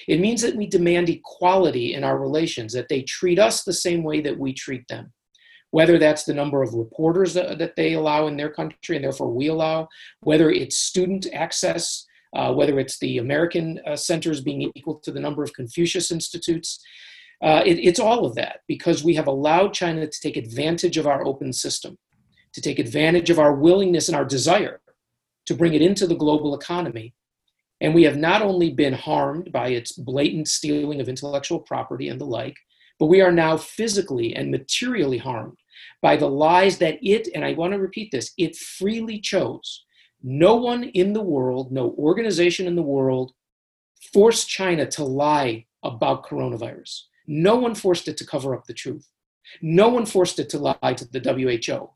[0.09, 4.03] It means that we demand equality in our relations, that they treat us the same
[4.03, 5.12] way that we treat them.
[5.70, 9.33] Whether that's the number of reporters that, that they allow in their country and therefore
[9.33, 9.88] we allow,
[10.20, 15.20] whether it's student access, uh, whether it's the American uh, centers being equal to the
[15.20, 16.81] number of Confucius institutes.
[17.42, 21.07] Uh, it, it's all of that because we have allowed China to take advantage of
[21.07, 21.99] our open system,
[22.53, 24.81] to take advantage of our willingness and our desire
[25.47, 27.14] to bring it into the global economy.
[27.85, 32.18] And we have not only been harmed by its blatant stealing of intellectual property and
[32.18, 32.57] the like,
[32.99, 35.59] but we are now physically and materially harmed
[36.01, 39.85] by the lies that it, and I want to repeat this, it freely chose.
[40.23, 43.33] No one in the world, no organization in the world
[44.14, 47.03] forced China to lie about coronavirus.
[47.27, 49.07] No one forced it to cover up the truth.
[49.61, 51.90] No one forced it to lie to the WHO.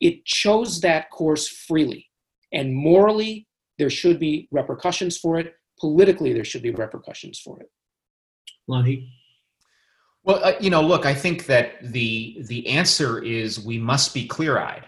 [0.00, 2.08] It chose that course freely.
[2.52, 3.47] And morally,
[3.78, 5.54] there should be repercussions for it.
[5.80, 7.70] Politically, there should be repercussions for it.
[8.68, 9.08] Lanhee?
[10.24, 14.26] Well, uh, you know, look, I think that the the answer is we must be
[14.26, 14.84] clear-eyed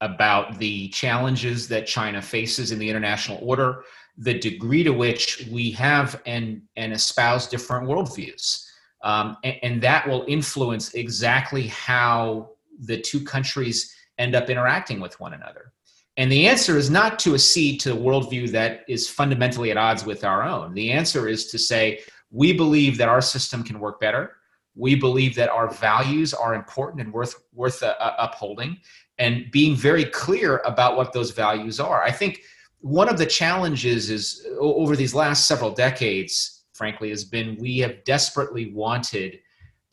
[0.00, 3.84] about the challenges that China faces in the international order,
[4.18, 8.64] the degree to which we have and and espouse different worldviews
[9.04, 15.20] um, and, and that will influence exactly how the two countries end up interacting with
[15.20, 15.72] one another.
[16.16, 20.04] And the answer is not to accede to a worldview that is fundamentally at odds
[20.04, 20.72] with our own.
[20.74, 22.00] The answer is to say,
[22.30, 24.36] we believe that our system can work better.
[24.76, 28.78] We believe that our values are important and worth, worth uh, uh upholding,
[29.18, 32.02] and being very clear about what those values are.
[32.02, 32.42] I think
[32.80, 38.04] one of the challenges is over these last several decades, frankly, has been we have
[38.04, 39.40] desperately wanted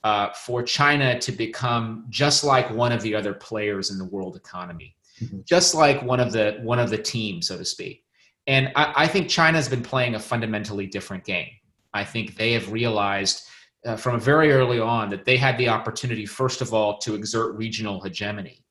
[0.03, 4.35] uh, for China to become just like one of the other players in the world
[4.35, 5.39] economy, mm-hmm.
[5.45, 8.03] just like one of the one of the teams, so to speak.
[8.47, 11.49] And I, I think China's been playing a fundamentally different game.
[11.93, 13.43] I think they have realized
[13.85, 17.55] uh, from very early on that they had the opportunity, first of all, to exert
[17.55, 18.63] regional hegemony.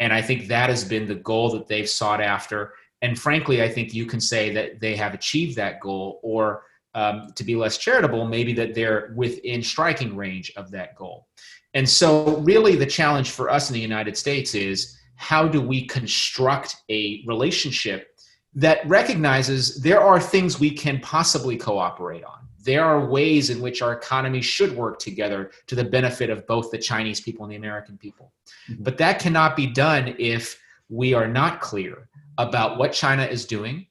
[0.00, 2.74] And I think that has been the goal that they've sought after.
[3.02, 7.32] And frankly, I think you can say that they have achieved that goal or um,
[7.36, 11.26] to be less charitable, maybe that they're within striking range of that goal.
[11.74, 15.86] And so, really, the challenge for us in the United States is how do we
[15.86, 18.08] construct a relationship
[18.54, 22.40] that recognizes there are things we can possibly cooperate on?
[22.64, 26.72] There are ways in which our economies should work together to the benefit of both
[26.72, 28.32] the Chinese people and the American people.
[28.68, 28.82] Mm-hmm.
[28.82, 32.08] But that cannot be done if we are not clear
[32.38, 33.86] about what China is doing,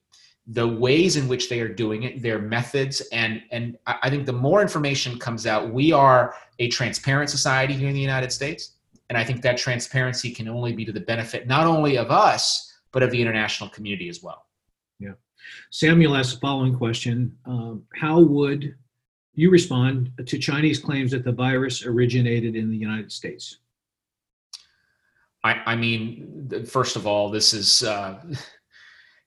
[0.47, 4.33] the ways in which they are doing it, their methods, and and I think the
[4.33, 8.73] more information comes out, we are a transparent society here in the United States,
[9.11, 12.71] and I think that transparency can only be to the benefit not only of us
[12.93, 14.45] but of the international community as well.
[14.99, 15.15] Yeah.
[15.69, 18.73] Samuel asked the following question um, How would
[19.33, 23.57] you respond to Chinese claims that the virus originated in the United States?
[25.43, 28.17] I, I mean, first of all, this is uh,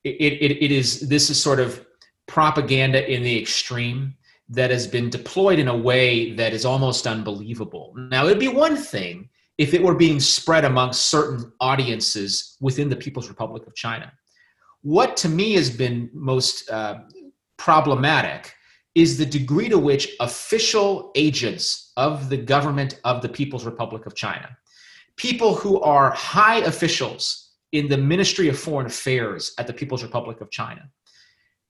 [0.03, 1.85] it, it, it is this is sort of
[2.26, 4.14] propaganda in the extreme
[4.49, 7.93] that has been deployed in a way that is almost unbelievable.
[7.99, 9.28] Now, it'd be one thing
[9.59, 14.12] if it were being spread amongst certain audiences within the People's Republic of China.
[14.82, 17.00] What to me has been most uh,
[17.57, 18.52] problematic
[18.94, 24.14] is the degree to which official agents of the government of the People's Republic of
[24.14, 24.57] China,
[25.16, 30.40] people who are high officials in the Ministry of Foreign Affairs at the People's Republic
[30.40, 30.88] of China,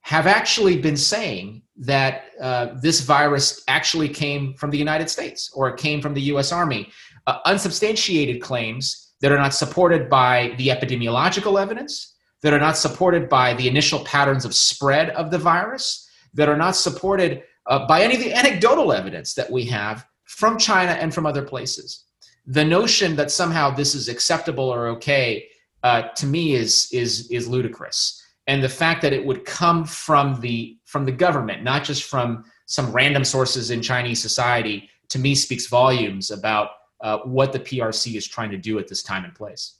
[0.01, 5.67] have actually been saying that uh, this virus actually came from the United States or
[5.67, 6.91] it came from the US Army.
[7.27, 13.27] Uh, unsubstantiated claims that are not supported by the epidemiological evidence, that are not supported
[13.27, 18.03] by the initial patterns of spread of the virus, that are not supported uh, by
[18.03, 22.03] any of the anecdotal evidence that we have from China and from other places.
[22.45, 25.47] The notion that somehow this is acceptable or okay
[25.81, 28.21] uh, to me is, is, is ludicrous.
[28.47, 32.43] And the fact that it would come from the, from the government, not just from
[32.67, 36.69] some random sources in Chinese society, to me speaks volumes about
[37.01, 39.79] uh, what the PRC is trying to do at this time and place.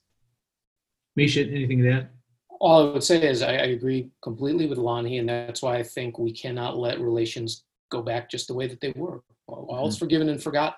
[1.15, 2.09] Misha, anything to that?
[2.59, 5.83] all I would say is I, I agree completely with Lanhee, and that's why I
[5.83, 9.21] think we cannot let relations go back just the way that they were.
[9.47, 9.99] All is mm-hmm.
[9.99, 10.77] forgiven and forgotten.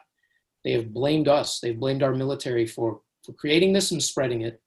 [0.64, 1.60] They have blamed us.
[1.60, 4.62] They've blamed our military for for creating this and spreading it.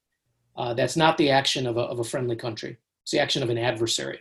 [0.56, 2.78] Uh, that's not the action of a, of a friendly country.
[3.02, 4.20] It's the action of an adversary,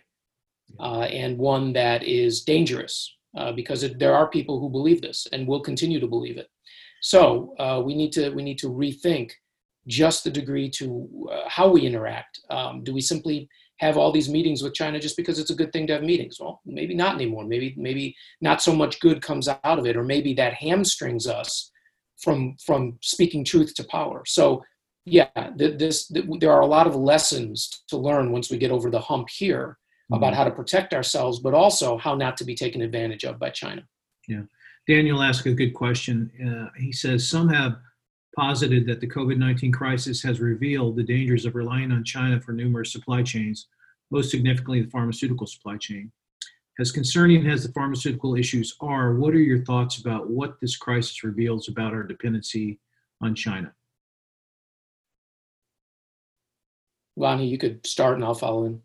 [0.79, 5.27] uh, and one that is dangerous uh, because it, there are people who believe this
[5.31, 6.49] and will continue to believe it.
[7.01, 9.31] So uh, we need to we need to rethink
[9.87, 12.39] just the degree to uh, how we interact.
[12.49, 15.71] Um, do we simply have all these meetings with China just because it's a good
[15.71, 16.37] thing to have meetings?
[16.39, 17.45] Well, maybe not anymore.
[17.45, 21.71] Maybe maybe not so much good comes out of it, or maybe that hamstrings us
[22.21, 24.23] from from speaking truth to power.
[24.25, 24.63] So
[25.05, 28.99] yeah, this there are a lot of lessons to learn once we get over the
[28.99, 29.77] hump here
[30.11, 30.15] mm-hmm.
[30.15, 33.49] about how to protect ourselves, but also how not to be taken advantage of by
[33.49, 33.83] China.
[34.27, 34.43] Yeah,
[34.89, 36.31] Daniel asked a good question.
[36.43, 37.77] Uh, he says some have
[38.35, 42.53] posited that the COVID 19 crisis has revealed the dangers of relying on China for
[42.53, 43.67] numerous supply chains,
[44.09, 46.11] most significantly the pharmaceutical supply chain.
[46.79, 51.23] As concerning as the pharmaceutical issues are, what are your thoughts about what this crisis
[51.23, 52.79] reveals about our dependency
[53.21, 53.71] on China?
[57.15, 58.81] Lanhee, you could start and I'll follow in.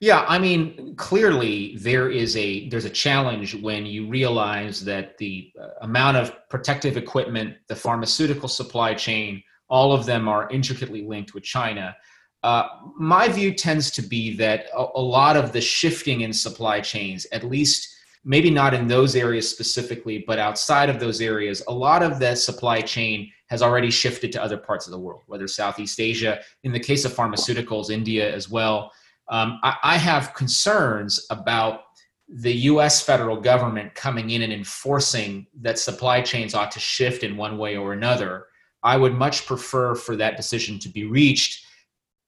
[0.00, 5.52] Yeah, I mean, clearly there is a there's a challenge when you realize that the
[5.60, 11.34] uh, amount of protective equipment, the pharmaceutical supply chain, all of them are intricately linked
[11.34, 11.94] with China.
[12.42, 16.80] Uh, my view tends to be that a, a lot of the shifting in supply
[16.80, 17.94] chains, at least
[18.24, 22.38] maybe not in those areas specifically, but outside of those areas, a lot of that
[22.38, 26.72] supply chain has already shifted to other parts of the world, whether Southeast Asia, in
[26.72, 28.92] the case of pharmaceuticals, India as well.
[29.30, 31.82] Um, I, I have concerns about
[32.28, 37.36] the US federal government coming in and enforcing that supply chains ought to shift in
[37.36, 38.46] one way or another.
[38.82, 41.64] I would much prefer for that decision to be reached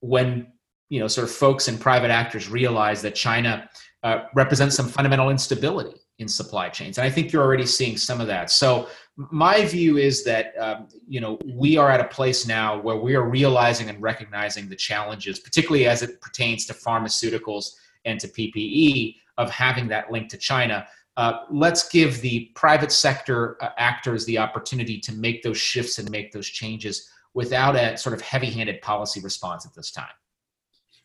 [0.01, 0.47] when
[0.89, 3.69] you know sort of folks and private actors realize that China
[4.03, 8.21] uh, represents some fundamental instability in supply chains, and I think you're already seeing some
[8.21, 8.51] of that.
[8.51, 12.97] So my view is that um, you know we are at a place now where
[12.97, 18.27] we are realizing and recognizing the challenges, particularly as it pertains to pharmaceuticals and to
[18.27, 20.87] PPE, of having that link to China.
[21.15, 26.09] Uh, let's give the private sector uh, actors the opportunity to make those shifts and
[26.09, 30.07] make those changes without a sort of heavy-handed policy response at this time.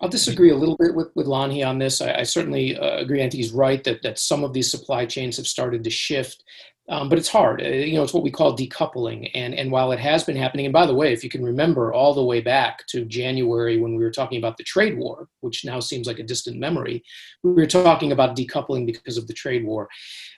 [0.00, 2.00] I'll disagree a little bit with, with Lanhee on this.
[2.00, 5.36] I, I certainly uh, agree, and he's right that, that some of these supply chains
[5.36, 6.44] have started to shift.
[6.90, 7.60] Um, but it's hard.
[7.60, 9.30] Uh, you know, it's what we call decoupling.
[9.34, 11.92] And, and while it has been happening, and by the way, if you can remember
[11.92, 15.66] all the way back to January when we were talking about the trade war, which
[15.66, 17.04] now seems like a distant memory,
[17.42, 19.88] we were talking about decoupling because of the trade war.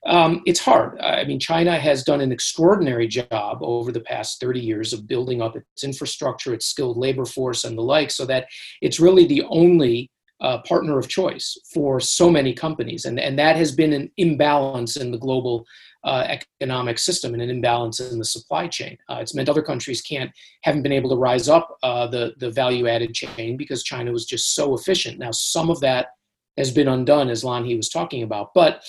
[0.07, 0.99] Um, it's hard.
[1.01, 5.41] I mean, China has done an extraordinary job over the past 30 years of building
[5.41, 8.47] up its infrastructure, its skilled labor force, and the like, so that
[8.81, 13.05] it's really the only uh, partner of choice for so many companies.
[13.05, 15.67] And, and that has been an imbalance in the global
[16.05, 18.97] uh, economic system and an imbalance in the supply chain.
[19.09, 20.31] Uh, it's meant other countries can't
[20.63, 24.25] haven't been able to rise up uh, the the value added chain because China was
[24.25, 25.19] just so efficient.
[25.19, 26.09] Now some of that
[26.57, 28.83] has been undone, as Lanhee was talking about, but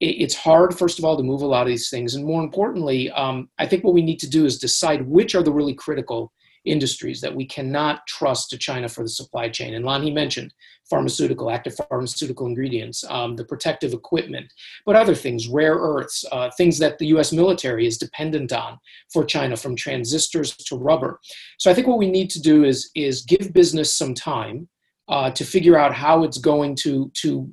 [0.00, 3.10] it's hard, first of all, to move a lot of these things, and more importantly,
[3.10, 6.32] um, I think what we need to do is decide which are the really critical
[6.64, 9.74] industries that we cannot trust to China for the supply chain.
[9.74, 10.52] And Lanhee mentioned
[10.88, 14.52] pharmaceutical, active pharmaceutical ingredients, um, the protective equipment,
[14.86, 18.78] but other things, rare earths, uh, things that the US military is dependent on
[19.12, 21.20] for China, from transistors to rubber.
[21.58, 24.68] So I think what we need to do is, is give business some time
[25.08, 27.50] uh, to figure out how it's going to, to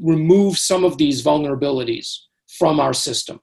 [0.00, 2.16] remove some of these vulnerabilities
[2.58, 3.40] from our system,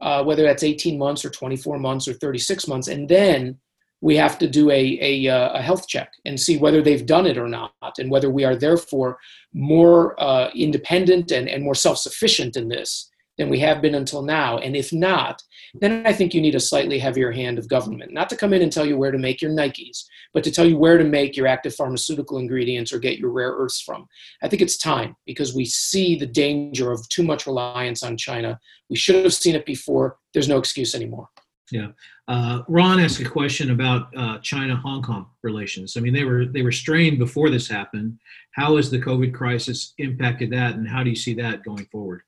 [0.00, 2.88] uh, whether that's 18 months or 24 months or 36 months.
[2.88, 3.58] And then
[4.02, 7.24] we have to do a, a, uh, a, health check and see whether they've done
[7.24, 9.16] it or not, and whether we are therefore
[9.54, 14.22] more uh, independent and, and more self sufficient in this than we have been until
[14.22, 14.58] now.
[14.58, 15.40] And if not,
[15.74, 18.60] then I think you need a slightly heavier hand of government, not to come in
[18.60, 21.36] and tell you where to make your Nikes, but to tell you where to make
[21.36, 24.06] your active pharmaceutical ingredients or get your rare earths from.
[24.42, 28.58] I think it's time because we see the danger of too much reliance on China.
[28.90, 30.18] We should have seen it before.
[30.34, 31.28] There's no excuse anymore.
[31.72, 31.88] Yeah.
[32.28, 35.96] Uh, Ron asked a question about uh, China-Hong Kong relations.
[35.96, 38.18] I mean, they were they were strained before this happened.
[38.52, 42.20] How has the COVID crisis impacted that, and how do you see that going forward?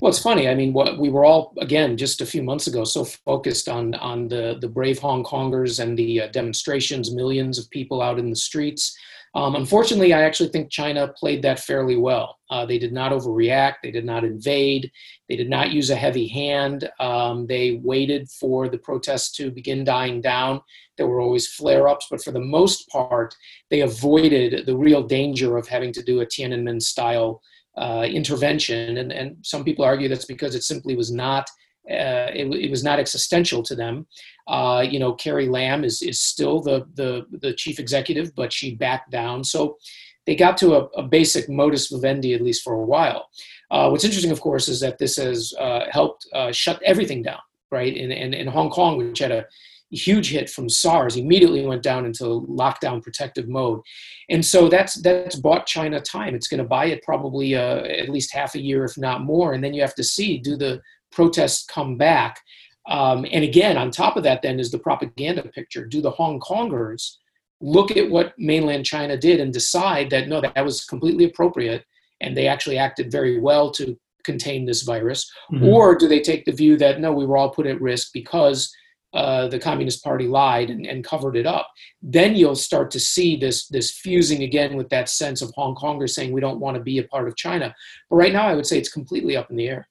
[0.00, 0.48] Well, it's funny.
[0.48, 3.94] I mean, what we were all again just a few months ago so focused on
[3.94, 8.30] on the the brave Hong Kongers and the uh, demonstrations, millions of people out in
[8.30, 8.96] the streets.
[9.34, 12.38] Um, unfortunately, I actually think China played that fairly well.
[12.50, 13.76] Uh, they did not overreact.
[13.82, 14.90] They did not invade.
[15.28, 16.90] They did not use a heavy hand.
[17.00, 20.60] Um, they waited for the protests to begin dying down.
[20.98, 23.34] There were always flare ups, but for the most part,
[23.70, 27.40] they avoided the real danger of having to do a Tiananmen style
[27.78, 28.98] uh, intervention.
[28.98, 31.48] And, and some people argue that's because it simply was not.
[31.90, 34.06] Uh, it, it, was not existential to them.
[34.46, 38.76] Uh, you know, Carrie Lam is is still the, the the chief executive, but she
[38.76, 39.42] backed down.
[39.42, 39.78] So
[40.24, 43.28] they got to a, a basic modus vivendi at least for a while.
[43.70, 47.40] Uh, what's interesting, of course, is that this has uh, helped uh, shut everything down.
[47.72, 49.46] Right in, in in Hong Kong, which had a
[49.90, 53.80] huge hit from SARS, immediately went down into lockdown protective mode,
[54.28, 56.34] and so that's that's bought China time.
[56.34, 59.54] It's going to buy it probably uh, at least half a year, if not more,
[59.54, 60.80] and then you have to see do the
[61.12, 62.40] protests come back.
[62.88, 65.86] Um, and again, on top of that, then is the propaganda picture.
[65.86, 67.16] Do the Hong Kongers
[67.60, 71.84] look at what mainland China did and decide that no, that was completely appropriate,
[72.20, 75.68] and they actually acted very well to contain this virus, mm-hmm.
[75.68, 78.72] or do they take the view that no, we were all put at risk because
[79.14, 81.68] uh, the Communist Party lied and, and, covered it up,
[82.00, 86.10] then you'll start to see this this fusing again with that sense of Hong Kongers
[86.10, 87.74] saying we don't want to be a part of China.
[88.08, 89.88] But right now, I would say it's completely up in the air.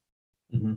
[0.54, 0.74] Mm-hmm.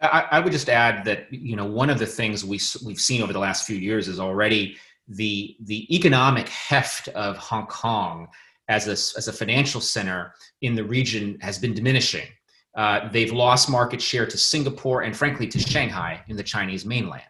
[0.00, 3.22] I, I, would just add that you know one of the things we we've seen
[3.22, 4.76] over the last few years is already
[5.08, 8.28] the the economic heft of Hong Kong
[8.68, 10.32] as a as a financial center
[10.62, 12.28] in the region has been diminishing.
[12.76, 17.22] Uh, they've lost market share to Singapore and frankly to Shanghai in the Chinese mainland.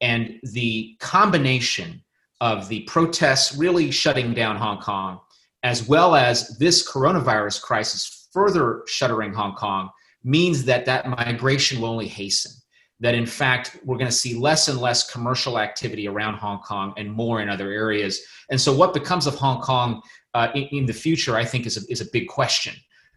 [0.00, 2.02] And the combination
[2.42, 5.20] of the protests really shutting down Hong Kong,
[5.62, 9.88] as well as this coronavirus crisis further shuttering Hong Kong,
[10.24, 12.52] means that that migration will only hasten.
[13.00, 16.94] That in fact, we're going to see less and less commercial activity around Hong Kong
[16.96, 18.20] and more in other areas.
[18.50, 20.00] And so, what becomes of Hong Kong
[20.32, 22.74] uh, in, in, the future, I think, is a, is a big question.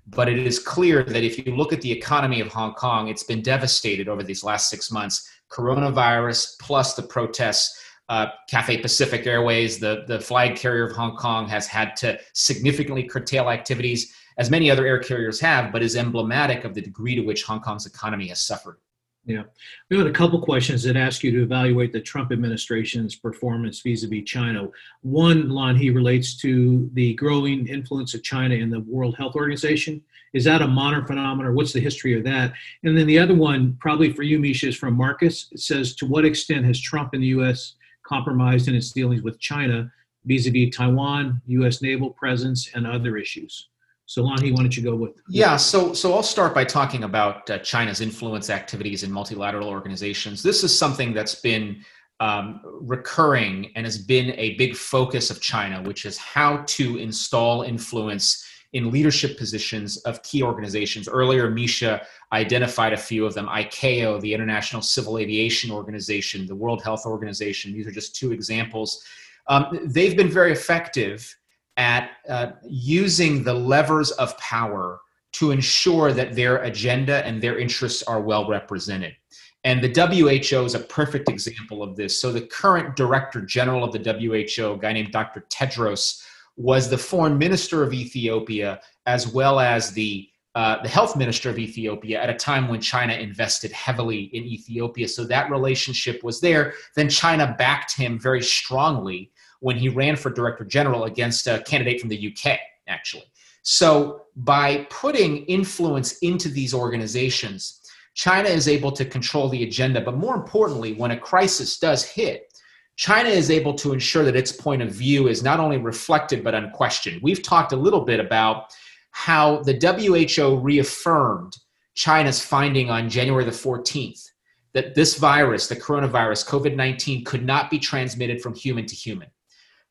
[0.07, 3.23] But it is clear that if you look at the economy of Hong Kong, it's
[3.23, 7.81] been devastated over these last six months coronavirus plus the protests.
[8.09, 13.03] Uh, Cathay Pacific Airways, the, the flag carrier of Hong Kong, has had to significantly
[13.03, 17.21] curtail activities, as many other air carriers have, but is emblematic of the degree to
[17.21, 18.77] which Hong Kong's economy has suffered.
[19.25, 19.43] Yeah.
[19.89, 24.23] We had a couple questions that ask you to evaluate the Trump administration's performance vis-a-vis
[24.23, 24.69] China.
[25.01, 30.01] One, Lanhee relates to the growing influence of China in the World Health Organization.
[30.33, 32.53] Is that a modern phenomenon, what's the history of that?
[32.83, 35.49] And then the other one, probably for you, Misha, is from Marcus.
[35.51, 37.73] It says, to what extent has Trump and the U.S.
[38.03, 39.91] compromised in its dealings with China
[40.23, 41.81] vis-a-vis Taiwan, U.S.
[41.81, 43.67] naval presence, and other issues?
[44.07, 45.11] So, Lanhee, why don't you go with?
[45.27, 50.41] Yeah, so so I'll start by talking about uh, China's influence activities in multilateral organizations.
[50.41, 51.83] This is something that's been
[52.21, 57.63] um, recurring and has been a big focus of China, which is how to install
[57.63, 61.09] influence in leadership positions of key organizations.
[61.09, 62.01] Earlier, Misha
[62.31, 67.73] identified a few of them ICAO, the International Civil Aviation Organization, the World Health Organization.
[67.73, 69.03] These are just two examples.
[69.47, 71.35] Um, they've been very effective
[71.77, 74.99] at uh, using the levers of power
[75.33, 79.15] to ensure that their agenda and their interests are well represented.
[79.63, 82.21] And the WHO is a perfect example of this.
[82.21, 85.45] So, the current director general of the WHO, a guy named Dr.
[85.49, 86.23] Tedros,
[86.55, 91.59] was the foreign minister of Ethiopia, as well as the uh, the health minister of
[91.59, 95.07] Ethiopia at a time when China invested heavily in Ethiopia.
[95.07, 96.73] So that relationship was there.
[96.95, 101.99] Then China backed him very strongly when he ran for director general against a candidate
[101.99, 103.25] from the UK, actually.
[103.63, 107.81] So by putting influence into these organizations,
[108.13, 110.01] China is able to control the agenda.
[110.01, 112.51] But more importantly, when a crisis does hit,
[112.95, 116.55] China is able to ensure that its point of view is not only reflected but
[116.55, 117.21] unquestioned.
[117.21, 118.73] We've talked a little bit about
[119.11, 121.57] how the WHO reaffirmed
[121.93, 124.29] China's finding on January the 14th
[124.73, 129.27] that this virus, the coronavirus, COVID 19, could not be transmitted from human to human.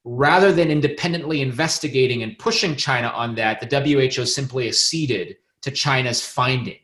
[0.08, 6.24] Rather than independently investigating and pushing China on that, the WHO simply acceded to China's
[6.24, 6.78] finding.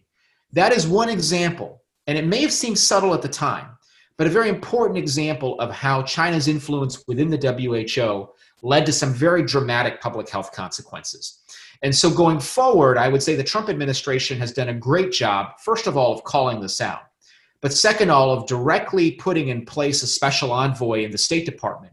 [0.53, 3.79] That is one example, and it may have seemed subtle at the time,
[4.17, 8.29] but a very important example of how China's influence within the WHO
[8.61, 11.43] led to some very dramatic public health consequences.
[11.83, 15.61] And so going forward, I would say the Trump administration has done a great job,
[15.61, 17.03] first of all, of calling this out,
[17.61, 21.47] but second of all, of directly putting in place a special envoy in the State
[21.47, 21.93] Department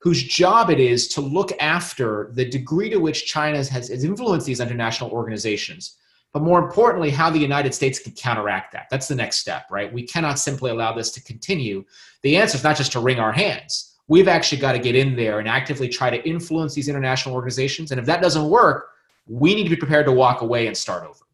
[0.00, 4.46] whose job it is to look after the degree to which China has, has influenced
[4.46, 5.96] these international organizations.
[6.32, 8.88] But more importantly, how the United States can counteract that.
[8.90, 9.92] That's the next step, right?
[9.92, 11.84] We cannot simply allow this to continue.
[12.22, 13.96] The answer is not just to wring our hands.
[14.08, 17.90] We've actually got to get in there and actively try to influence these international organizations.
[17.90, 18.90] And if that doesn't work,
[19.26, 21.24] we need to be prepared to walk away and start over.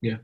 [0.00, 0.18] Yeah.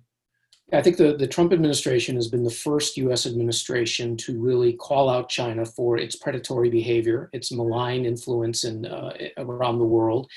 [0.73, 3.25] I think the, the Trump administration has been the first U.S.
[3.25, 9.17] administration to really call out China for its predatory behavior, its malign influence in, uh,
[9.39, 10.31] around the world,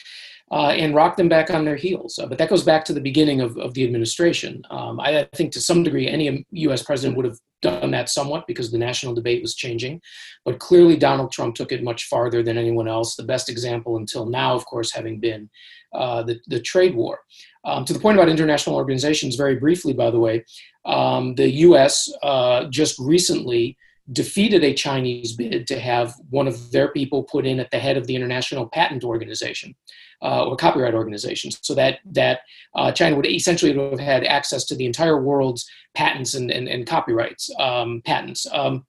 [0.50, 2.18] uh, and rock them back on their heels.
[2.18, 4.62] Uh, but that goes back to the beginning of, of the administration.
[4.70, 6.82] Um, I think to some degree, any U.S.
[6.82, 10.02] president would have done that somewhat because the national debate was changing.
[10.46, 13.16] But clearly, Donald Trump took it much farther than anyone else.
[13.16, 15.50] The best example until now, of course, having been
[15.94, 17.20] uh, the, the trade war.
[17.64, 20.45] Um, to the point about international organizations, very briefly, by the way,
[20.86, 23.78] um, the US uh, just recently
[24.12, 27.97] defeated a Chinese bid to have one of their people put in at the head
[27.97, 29.76] of the International Patent Organization
[30.22, 32.41] uh, or Copyright Organization, so that that
[32.76, 36.88] uh, China would essentially have had access to the entire world's patents and, and, and
[36.88, 38.86] copyrights um, patents, um,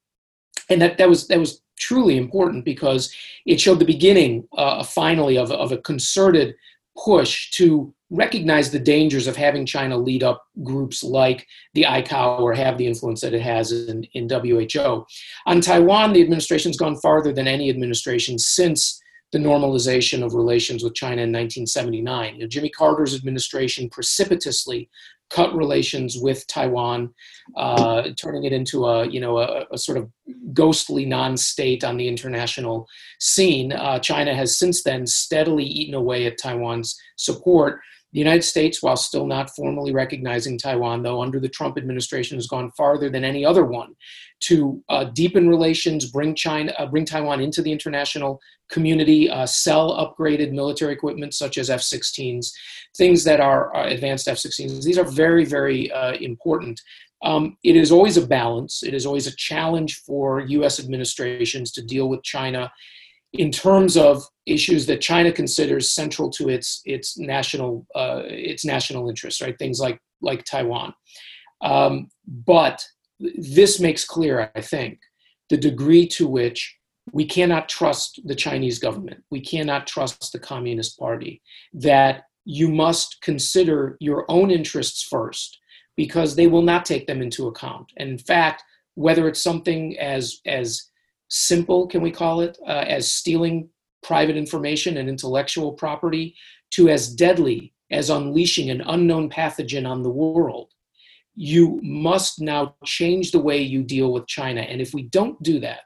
[0.68, 3.14] and that that was that was truly important because
[3.46, 6.54] it showed the beginning, uh, finally, of, of a concerted
[6.96, 12.52] push to recognize the dangers of having China lead up groups like the ICAO or
[12.52, 15.04] have the influence that it has in, in WHO.
[15.46, 19.00] On Taiwan, the administration's gone farther than any administration since
[19.32, 22.34] the normalization of relations with China in 1979.
[22.34, 24.90] You know, Jimmy Carter's administration precipitously
[25.30, 27.14] cut relations with Taiwan,
[27.56, 30.10] uh, turning it into a you know a, a sort of
[30.52, 32.86] ghostly non-state on the international
[33.18, 33.72] scene.
[33.72, 37.80] Uh, China has since then steadily eaten away at Taiwan's support.
[38.12, 42.46] The United States, while still not formally recognizing Taiwan, though, under the Trump administration, has
[42.46, 43.94] gone farther than any other one
[44.40, 48.40] to uh, deepen relations, bring China, uh, bring Taiwan into the international
[48.70, 52.52] community, uh, sell upgraded military equipment such as F-16s,
[52.96, 54.82] things that are uh, advanced F-16s.
[54.82, 56.80] These are very, very uh, important.
[57.22, 58.82] Um, it is always a balance.
[58.82, 60.80] It is always a challenge for U.S.
[60.80, 62.70] administrations to deal with China
[63.32, 69.08] in terms of issues that China considers central to its its national uh, its national
[69.08, 69.58] interests, right?
[69.58, 70.92] Things like like Taiwan.
[71.62, 72.84] Um, but
[73.36, 74.98] this makes clear, I think,
[75.48, 76.76] the degree to which
[77.12, 79.22] we cannot trust the Chinese government.
[79.30, 81.40] We cannot trust the Communist Party.
[81.72, 85.58] That you must consider your own interests first,
[85.96, 87.92] because they will not take them into account.
[87.96, 88.62] And in fact,
[88.94, 90.90] whether it's something as as
[91.32, 93.68] simple, can we call it, uh, as stealing
[94.02, 96.36] private information and intellectual property,
[96.72, 100.70] to as deadly as unleashing an unknown pathogen on the world.
[101.34, 104.60] You must now change the way you deal with China.
[104.60, 105.80] And if we don't do that,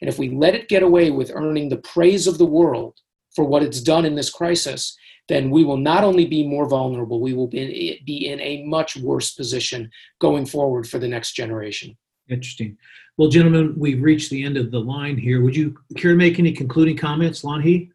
[0.00, 2.98] and if we let it get away with earning the praise of the world
[3.36, 4.96] for what it's done in this crisis,
[5.28, 8.96] then we will not only be more vulnerable, we will be, be in a much
[8.96, 11.96] worse position going forward for the next generation.
[12.32, 12.76] Interesting.
[13.16, 15.42] Well, gentlemen, we've reached the end of the line here.
[15.42, 17.90] Would you care to make any concluding comments, Lanhee?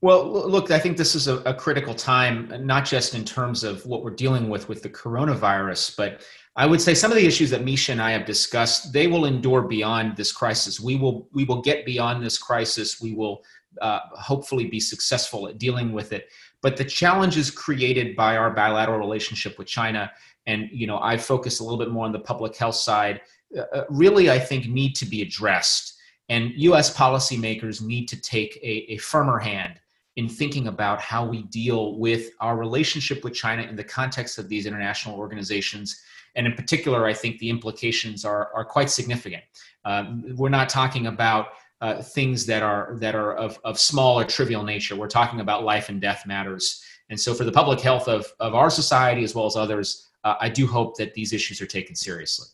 [0.00, 3.86] Well, look, I think this is a, a, critical time, not just in terms of
[3.86, 6.22] what we're dealing with with the coronavirus, but
[6.56, 9.26] I would say some of the issues that Misha and I have discussed, they will
[9.26, 10.80] endure beyond this crisis.
[10.80, 13.00] We will we will get beyond this crisis.
[13.00, 13.44] We will
[13.80, 16.28] uh, hopefully be successful at dealing with it.
[16.62, 20.10] But the challenges created by our bilateral relationship with China,
[20.46, 23.20] and you know, I focus a little bit more on the public health side
[23.56, 25.94] uh, uh, really, I think, need to be addressed.
[26.28, 29.74] And US policymakers need to take a, a firmer hand
[30.16, 34.48] in thinking about how we deal with our relationship with China in the context of
[34.48, 36.00] these international organizations.
[36.34, 39.42] And in particular, I think the implications are, are quite significant.
[39.84, 41.48] Um, we're not talking about
[41.80, 44.94] uh, things that are that are of, of small or trivial nature.
[44.94, 46.80] We're talking about life and death matters.
[47.10, 50.36] And so, for the public health of, of our society as well as others, uh,
[50.40, 52.46] I do hope that these issues are taken seriously.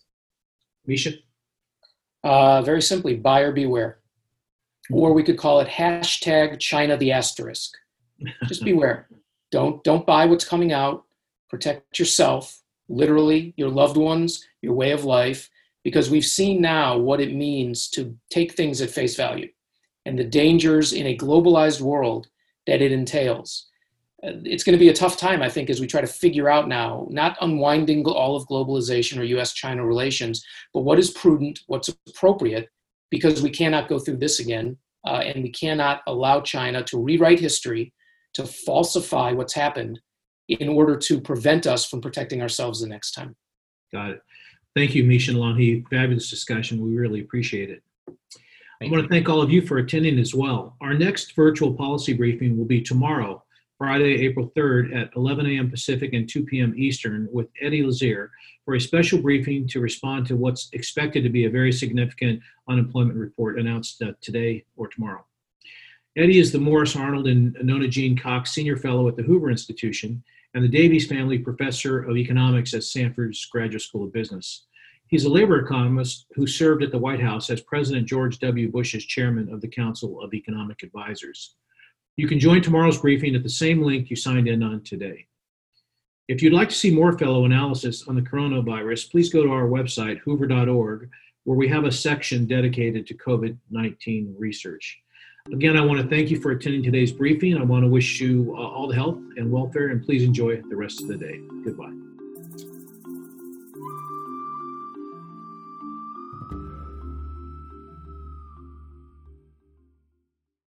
[0.86, 1.12] Misha?
[2.24, 3.98] Uh, very simply, buyer beware.
[4.90, 7.74] Or we could call it hashtag China the asterisk.
[8.46, 9.08] Just beware.
[9.50, 11.04] don't don't buy what's coming out.
[11.50, 15.48] Protect yourself, literally, your loved ones, your way of life,
[15.84, 19.48] because we've seen now what it means to take things at face value
[20.04, 22.28] and the dangers in a globalized world
[22.66, 23.68] that it entails.
[24.24, 26.48] Uh, it's going to be a tough time, I think, as we try to figure
[26.48, 30.44] out now, not unwinding all of globalization or US China relations,
[30.74, 32.68] but what is prudent, what's appropriate,
[33.10, 34.76] because we cannot go through this again.
[35.06, 37.94] Uh, and we cannot allow China to rewrite history,
[38.34, 40.00] to falsify what's happened
[40.48, 43.36] in order to prevent us from protecting ourselves the next time.
[43.92, 44.22] Got it.
[44.74, 45.84] Thank you, Misha and Lanhee.
[45.88, 46.80] Fabulous discussion.
[46.80, 47.82] We really appreciate it.
[48.80, 50.76] Thank I want to thank all of you for attending as well.
[50.80, 53.42] Our next virtual policy briefing will be tomorrow,
[53.78, 55.70] Friday, April 3rd at 11 a.m.
[55.70, 56.74] Pacific and 2 p.m.
[56.76, 58.30] Eastern with Eddie Lazear
[58.64, 63.16] for a special briefing to respond to what's expected to be a very significant unemployment
[63.16, 65.24] report announced uh, today or tomorrow.
[66.16, 70.24] Eddie is the Morris Arnold and Nona Jean Cox Senior Fellow at the Hoover Institution
[70.54, 74.64] and the Davies Family Professor of Economics at Stanford's Graduate School of Business.
[75.06, 78.72] He's a labor economist who served at the White House as President George W.
[78.72, 81.54] Bush's chairman of the Council of Economic Advisors.
[82.18, 85.28] You can join tomorrow's briefing at the same link you signed in on today.
[86.26, 89.68] If you'd like to see more fellow analysis on the coronavirus, please go to our
[89.68, 91.10] website, hoover.org,
[91.44, 94.98] where we have a section dedicated to COVID 19 research.
[95.52, 97.56] Again, I want to thank you for attending today's briefing.
[97.56, 100.76] I want to wish you uh, all the health and welfare, and please enjoy the
[100.76, 101.40] rest of the day.
[101.64, 102.07] Goodbye.